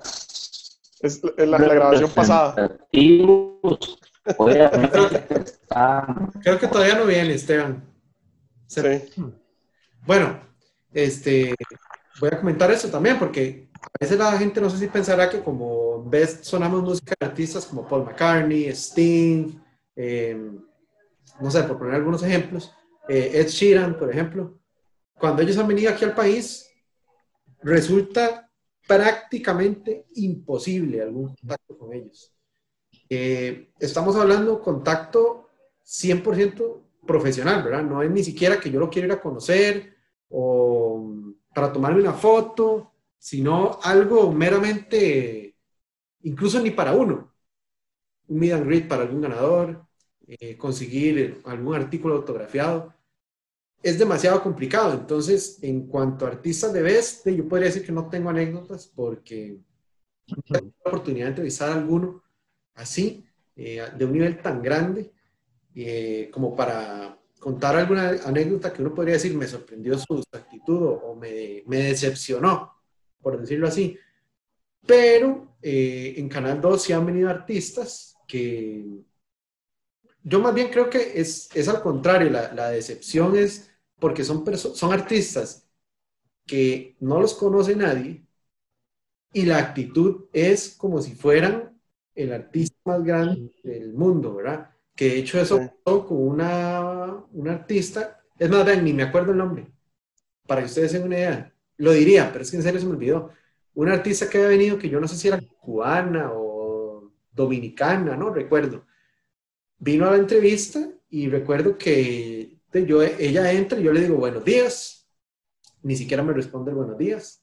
[1.01, 2.77] Es la, la grabación pasada.
[6.41, 7.88] Creo que todavía no viene, Esteban.
[8.69, 8.81] Sí.
[10.05, 10.39] Bueno,
[10.93, 11.55] este,
[12.19, 15.41] voy a comentar eso también, porque a veces la gente no sé si pensará que
[15.41, 19.59] como ves, sonamos música de artistas como Paul McCartney, Sting,
[19.95, 20.51] eh,
[21.39, 22.71] no sé, por poner algunos ejemplos,
[23.07, 24.59] eh, Ed Sheeran, por ejemplo,
[25.17, 26.69] cuando ellos han venido aquí al país,
[27.63, 28.51] resulta
[28.87, 32.31] prácticamente imposible algún contacto con ellos.
[33.09, 35.49] Eh, estamos hablando contacto
[35.83, 37.83] 100% profesional, ¿verdad?
[37.83, 39.95] No es ni siquiera que yo lo quiero ir a conocer
[40.29, 41.11] o
[41.55, 45.55] para tomarme una foto, sino algo meramente,
[46.21, 47.33] incluso ni para uno.
[48.27, 49.87] Un meet and greet para algún ganador,
[50.27, 52.93] eh, conseguir algún artículo autografiado.
[53.81, 54.93] Es demasiado complicado.
[54.93, 59.57] Entonces, en cuanto a artistas de Best, yo podría decir que no tengo anécdotas porque
[60.27, 62.21] no tengo la oportunidad de entrevistar a alguno
[62.75, 65.11] así, eh, de un nivel tan grande,
[65.85, 71.15] eh, como para contar alguna anécdota que uno podría decir me sorprendió su actitud o,
[71.15, 72.73] me, me, decepcionó,
[73.21, 73.97] por decirlo así.
[74.85, 78.85] Pero eh, en Canal 2 sí han venido artistas que
[80.21, 84.45] yo más bien creo que es, es al contrario, la, la, decepción es porque son,
[84.57, 85.67] son artistas
[86.45, 88.25] que no los conoce nadie
[89.31, 91.79] y la actitud es como si fueran
[92.15, 94.71] el artista más grande del mundo, ¿verdad?
[94.99, 99.31] Que de hecho eso pasó con una, una artista, es más, bien, ni me acuerdo
[99.31, 99.71] el nombre,
[100.45, 101.53] para que ustedes tengan una idea.
[101.77, 103.29] Lo diría, pero es que en serio se me olvidó.
[103.75, 108.29] Una artista que había venido, que yo no sé si era cubana o dominicana, no
[108.29, 108.87] recuerdo.
[109.77, 114.43] Vino a la entrevista y recuerdo que yo, ella entra y yo le digo buenos
[114.43, 115.07] días.
[115.81, 117.41] Ni siquiera me responde buenos días.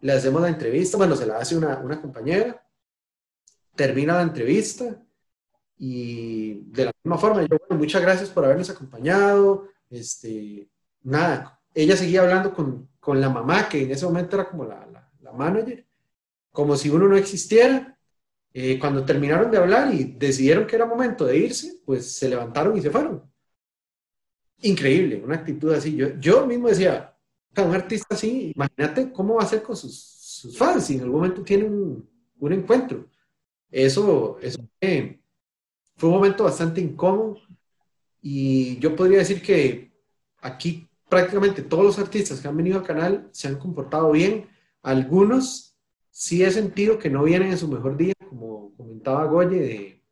[0.00, 2.64] Le hacemos la entrevista, bueno, se la hace una, una compañera
[3.78, 5.00] termina la entrevista
[5.78, 9.68] y de la misma forma, yo, bueno, muchas gracias por habernos acompañado.
[9.88, 10.68] Este,
[11.02, 14.86] nada, ella seguía hablando con, con la mamá, que en ese momento era como la,
[14.86, 15.86] la, la manager,
[16.50, 17.96] como si uno no existiera.
[18.52, 22.76] Eh, cuando terminaron de hablar y decidieron que era momento de irse, pues se levantaron
[22.76, 23.22] y se fueron.
[24.62, 25.94] Increíble, una actitud así.
[25.94, 27.14] Yo, yo mismo decía,
[27.56, 31.20] un artista así, imagínate cómo va a ser con sus, sus fans si en algún
[31.20, 32.08] momento tiene un,
[32.38, 33.06] un encuentro.
[33.70, 35.17] Eso, eso fue
[35.98, 37.38] fue un momento bastante incómodo
[38.22, 39.90] y yo podría decir que
[40.40, 44.46] aquí prácticamente todos los artistas que han venido al canal se han comportado bien.
[44.82, 45.76] Algunos
[46.10, 50.02] sí he sentido que no vienen en su mejor día, como comentaba Goye, de,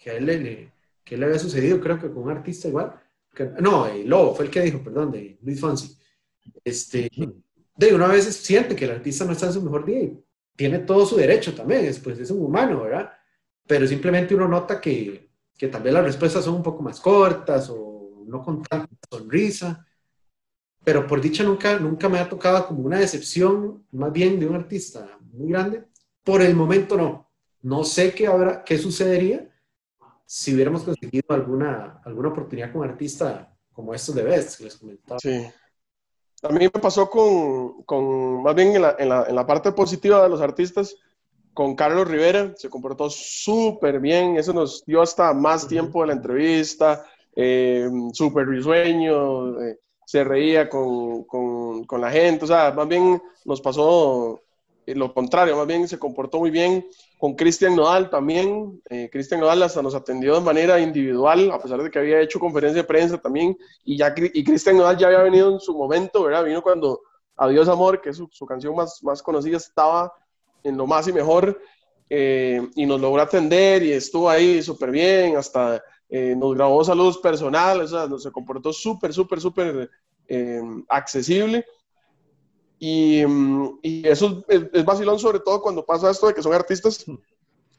[0.00, 0.72] que a él le,
[1.04, 2.94] que le había sucedido, creo que con un artista igual.
[3.60, 5.96] no, el Lobo fue el que dijo, perdón, de Luis Fonsi.
[6.64, 7.10] Este,
[7.76, 10.18] de una vez siente que el artista no está en su mejor día y
[10.56, 13.12] tiene todo su derecho también, es, pues es un humano, ¿verdad?
[13.68, 17.70] Pero simplemente uno nota que, que tal vez las respuestas son un poco más cortas
[17.70, 19.84] o no con tanta sonrisa
[20.88, 24.54] pero por dicha nunca, nunca me ha tocado como una decepción, más bien de un
[24.54, 25.84] artista muy grande.
[26.24, 27.30] Por el momento no.
[27.60, 29.46] No sé qué, habrá, qué sucedería
[30.24, 34.76] si hubiéramos conseguido alguna, alguna oportunidad con un artista como estos de Best, que les
[34.76, 35.20] comentaba.
[35.20, 35.46] Sí.
[36.42, 39.72] A mí me pasó con, con más bien en la, en, la, en la, parte
[39.72, 40.96] positiva de los artistas,
[41.58, 46.12] con Carlos Rivera, se comportó súper bien, eso nos dio hasta más tiempo de la
[46.12, 47.04] entrevista,
[47.34, 53.20] eh, súper risueño, eh, se reía con, con, con, la gente, o sea, más bien
[53.44, 54.40] nos pasó
[54.86, 56.86] eh, lo contrario, más bien se comportó muy bien
[57.18, 58.80] con Cristian Nodal también.
[58.88, 62.38] Eh, Cristian Nodal hasta nos atendió de manera individual, a pesar de que había hecho
[62.38, 66.22] conferencia de prensa también, y ya y Cristian Nodal ya había venido en su momento,
[66.22, 66.44] ¿verdad?
[66.44, 67.00] Vino cuando
[67.36, 70.12] Adiós Amor, que es su, su canción más, más conocida, estaba
[70.68, 71.60] en lo más y mejor,
[72.10, 77.18] eh, y nos logró atender y estuvo ahí súper bien, hasta eh, nos grabó saludos
[77.18, 79.90] personales, o sea, se comportó súper, súper, súper
[80.26, 81.64] eh, accesible.
[82.78, 86.54] Y, mm, y, eso es, es, vacilón sobre todo cuando pasa esto de que son
[86.54, 87.04] artistas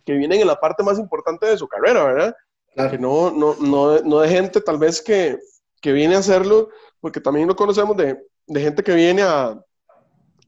[0.05, 2.35] que vienen en la parte más importante de su carrera, ¿verdad?
[2.73, 2.91] Claro.
[2.91, 5.39] Que no, no, no, no, de gente tal vez que,
[5.81, 6.69] que viene a hacerlo,
[6.99, 9.59] porque también lo conocemos de, de gente que viene a,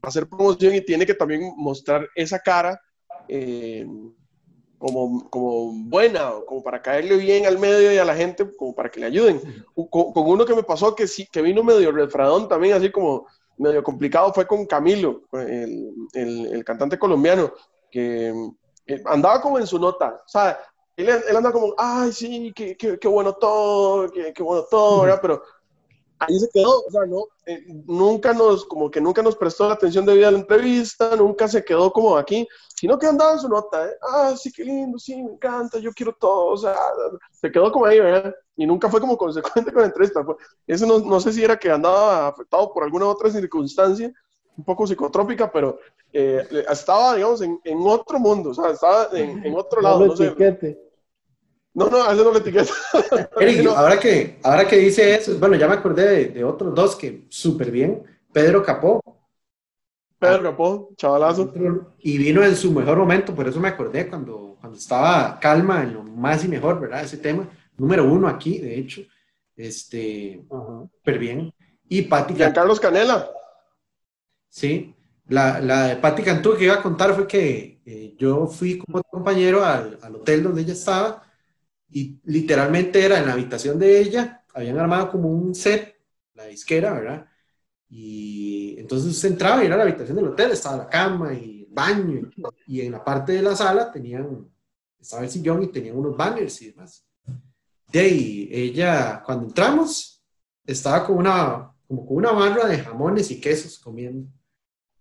[0.02, 2.80] hacer promoción y tiene que también mostrar esa cara
[3.28, 3.86] eh,
[4.78, 8.90] como, como buena, como para caerle bien al medio y a la gente, como para
[8.90, 9.40] que le ayuden.
[9.74, 13.26] Con, con uno que me pasó que sí, que vino medio refradón también, así como
[13.58, 17.52] medio complicado, fue con Camilo, el, el, el cantante colombiano,
[17.90, 18.34] que
[18.86, 20.58] eh, andaba como en su nota, o sea,
[20.96, 25.02] él, él anda como, ay, sí, qué, qué, qué bueno todo, qué, qué bueno todo,
[25.02, 25.20] ¿verdad?
[25.22, 25.42] Pero
[26.26, 29.74] ahí se quedó, o sea, no, eh, nunca nos, como que nunca nos prestó la
[29.74, 32.46] atención debida a la entrevista, nunca se quedó como aquí,
[32.76, 33.92] sino que andaba en su nota, ¿eh?
[34.02, 36.76] ah, sí, qué lindo, sí, me encanta, yo quiero todo, o sea,
[37.30, 38.34] se quedó como ahí, ¿verdad?
[38.56, 41.58] Y nunca fue como consecuente con la entrevista, fue, eso no, no sé si era
[41.58, 44.12] que andaba afectado por alguna otra circunstancia,
[44.56, 45.78] un poco psicotrópica, pero
[46.12, 50.06] eh, estaba, digamos, en, en, otro mundo, o sea, estaba en, en otro lado, no,
[50.06, 50.34] no sé.
[51.74, 52.70] No, no, a eso no le etiqueta.
[53.40, 53.70] Eric, no.
[53.72, 57.24] ahora, que, ahora que dice eso, bueno, ya me acordé de, de otros dos que
[57.28, 58.02] súper bien.
[58.32, 59.00] Pedro Capó.
[60.18, 61.52] Pedro Capó, chavalazo.
[61.98, 65.94] Y vino en su mejor momento, por eso me acordé cuando, cuando estaba calma en
[65.94, 67.04] lo más y mejor, ¿verdad?
[67.04, 67.48] Ese tema.
[67.78, 69.02] Número uno aquí, de hecho.
[69.56, 71.54] Este, súper bien.
[71.88, 73.30] Y Pati Carlos Canela.
[74.48, 74.94] Sí.
[75.28, 79.02] La, la de Pati Cantú que iba a contar fue que eh, yo fui como
[79.02, 81.22] compañero al, al hotel donde ella estaba
[81.92, 85.96] y literalmente era en la habitación de ella, habían armado como un set,
[86.34, 87.26] la disquera, ¿verdad?
[87.88, 91.74] Y entonces usted entraba y era la habitación del hotel, estaba la cama y el
[91.74, 92.30] baño,
[92.66, 94.48] y, y en la parte de la sala tenían,
[94.98, 97.06] estaba el sillón y tenían unos banners y demás.
[97.90, 100.22] De ahí, ella, cuando entramos,
[100.64, 104.26] estaba con una, como con una barra de jamones y quesos comiendo.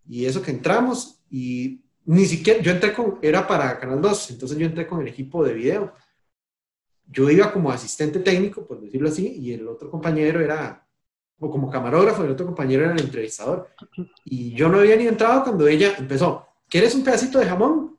[0.05, 4.57] Y eso que entramos, y ni siquiera, yo entré con, era para Canal 2, entonces
[4.57, 5.93] yo entré con el equipo de video
[7.11, 10.87] yo iba como asistente técnico, por decirlo así, y el otro compañero era,
[11.39, 13.69] o como camarógrafo, el otro compañero era el entrevistador.
[14.23, 17.97] Y yo no había ni entrado cuando ella empezó, ¿quieres un pedacito de jamón?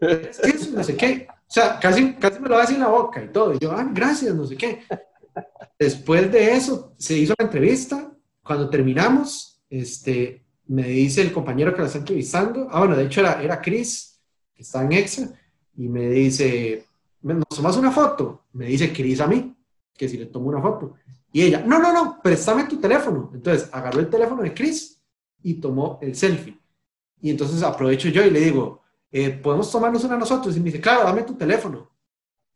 [0.00, 1.26] Eso, no sé qué.
[1.30, 3.54] O sea, casi, casi me lo hace en la boca y todo.
[3.54, 4.82] Y yo, ah, gracias, no sé qué.
[5.78, 8.10] Después de eso, se hizo la entrevista.
[8.42, 13.20] Cuando terminamos, este, me dice el compañero que la está entrevistando, ah, bueno, de hecho
[13.20, 14.20] era, era Chris,
[14.54, 15.34] que está en EXA,
[15.76, 16.86] y me dice,
[17.32, 18.44] ¿nos tomas una foto?
[18.52, 19.54] Me dice Cris a mí,
[19.96, 20.94] que si le tomo una foto.
[21.32, 23.30] Y ella, no, no, no, préstame tu teléfono.
[23.34, 25.00] Entonces agarró el teléfono de Cris
[25.42, 26.58] y tomó el selfie.
[27.20, 30.56] Y entonces aprovecho yo y le digo, eh, ¿podemos tomarnos una nosotros?
[30.56, 31.90] Y me dice, claro, dame tu teléfono.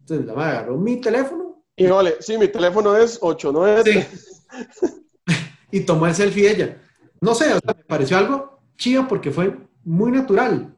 [0.01, 1.65] Entonces la madre agarró mi teléfono.
[1.75, 3.83] Y vale, sí, mi teléfono es 89.
[3.85, 4.19] Sí.
[5.71, 6.83] y tomó el selfie ella.
[7.21, 10.75] No sé, o sea, me pareció algo chido porque fue muy natural.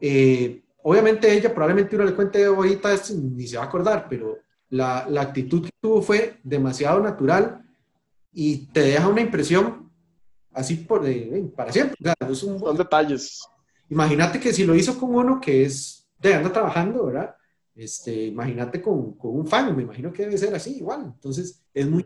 [0.00, 5.04] Eh, obviamente ella probablemente uno le cuente ahorita ni se va a acordar, pero la,
[5.08, 7.64] la, actitud que tuvo fue demasiado natural
[8.32, 9.90] y te deja una impresión
[10.52, 11.96] así por, eh, para siempre.
[12.00, 13.42] O sea, es un, Son detalles.
[13.90, 17.34] Imagínate que si lo hizo con uno que es, de anda trabajando, ¿verdad?
[17.74, 21.12] Este, imagínate con, con, un fan, me imagino que debe ser así igual.
[21.16, 22.04] Entonces, es muy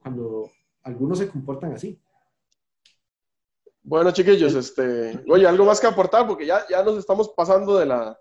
[0.00, 0.50] cuando
[0.82, 1.96] algunos se comportan así.
[3.88, 7.86] Bueno, chiquillos, este, oye, algo más que aportar, porque ya, ya nos estamos pasando de
[7.86, 8.20] la,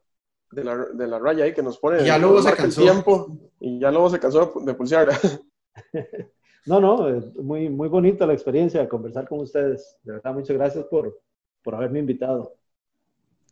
[0.49, 2.79] de la, de la raya ahí que nos pone ya luego se cansó.
[2.79, 5.09] el tiempo y ya luego se cansó de pulsear.
[6.65, 6.97] No, no,
[7.41, 9.95] muy, muy bonita la experiencia de conversar con ustedes.
[10.03, 11.17] De verdad, muchas gracias por,
[11.63, 12.55] por haberme invitado.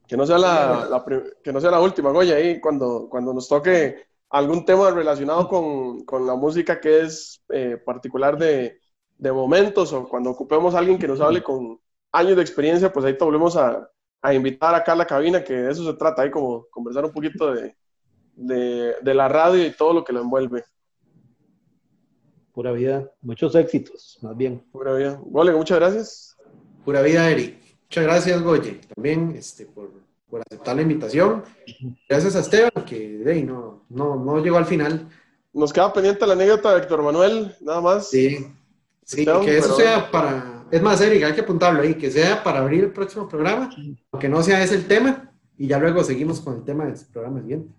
[0.06, 1.06] Que no sea la,
[1.42, 3.96] que no sea la última, Goya, ahí cuando, cuando nos toque
[4.32, 8.82] algún tema relacionado con, con la música que es eh, particular de,
[9.18, 11.80] de, momentos o cuando ocupemos a alguien que nos hable con
[12.16, 13.90] años de experiencia, pues ahí te volvemos a,
[14.22, 17.12] a invitar acá a la cabina, que de eso se trata, ahí como conversar un
[17.12, 17.76] poquito de,
[18.36, 20.64] de, de la radio y todo lo que lo envuelve.
[22.54, 23.12] Pura vida.
[23.22, 24.66] Muchos éxitos, más bien.
[24.72, 25.20] Pura vida.
[25.26, 26.38] Vale, muchas gracias.
[26.86, 27.60] Pura vida, Eric.
[27.84, 29.92] Muchas gracias, Goye, también este, por,
[30.30, 31.44] por aceptar la invitación.
[32.10, 35.08] Gracias a Esteban, que no, no, no llegó al final.
[35.54, 38.10] Nos queda pendiente la anécdota de Héctor Manuel, nada más.
[38.10, 38.48] Sí,
[39.04, 40.55] sí que eso sea para...
[40.76, 43.70] Es más, Eric, hay que apuntarlo ahí, que sea para abrir el próximo programa,
[44.12, 47.40] aunque no sea ese el tema, y ya luego seguimos con el tema del programa
[47.40, 47.74] siguiente.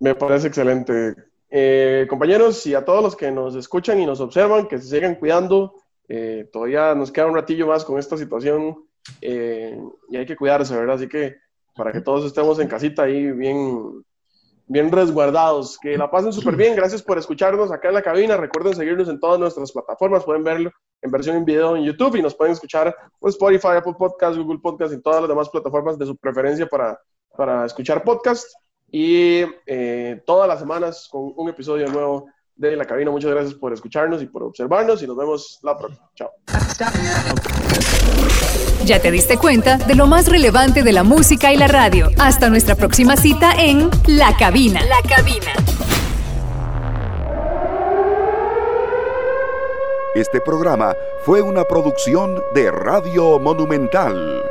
[0.00, 1.14] Me parece excelente.
[1.48, 5.14] Eh, compañeros y a todos los que nos escuchan y nos observan, que se sigan
[5.14, 5.76] cuidando.
[6.08, 8.84] Eh, todavía nos queda un ratillo más con esta situación
[9.20, 10.96] eh, y hay que cuidarse, ¿verdad?
[10.96, 11.36] Así que
[11.76, 14.04] para que todos estemos en casita ahí bien,
[14.70, 15.78] bien resguardados.
[15.78, 16.76] Que la pasen súper bien.
[16.76, 18.36] Gracias por escucharnos acá en la cabina.
[18.36, 20.24] Recuerden seguirnos en todas nuestras plataformas.
[20.24, 20.70] Pueden verlo
[21.02, 24.60] en versión en video en YouTube y nos pueden escuchar por Spotify, Apple Podcasts, Google
[24.62, 26.98] Podcasts y todas las demás plataformas de su preferencia para,
[27.36, 28.54] para escuchar podcasts
[28.90, 33.10] y eh, todas las semanas con un episodio nuevo de La Cabina.
[33.10, 36.08] Muchas gracias por escucharnos y por observarnos y nos vemos la próxima.
[36.14, 36.30] Chao.
[38.90, 42.10] Ya te diste cuenta de lo más relevante de la música y la radio.
[42.18, 44.80] Hasta nuestra próxima cita en La Cabina.
[44.82, 45.52] La Cabina.
[50.16, 54.42] Este programa fue una producción de Radio Monumental.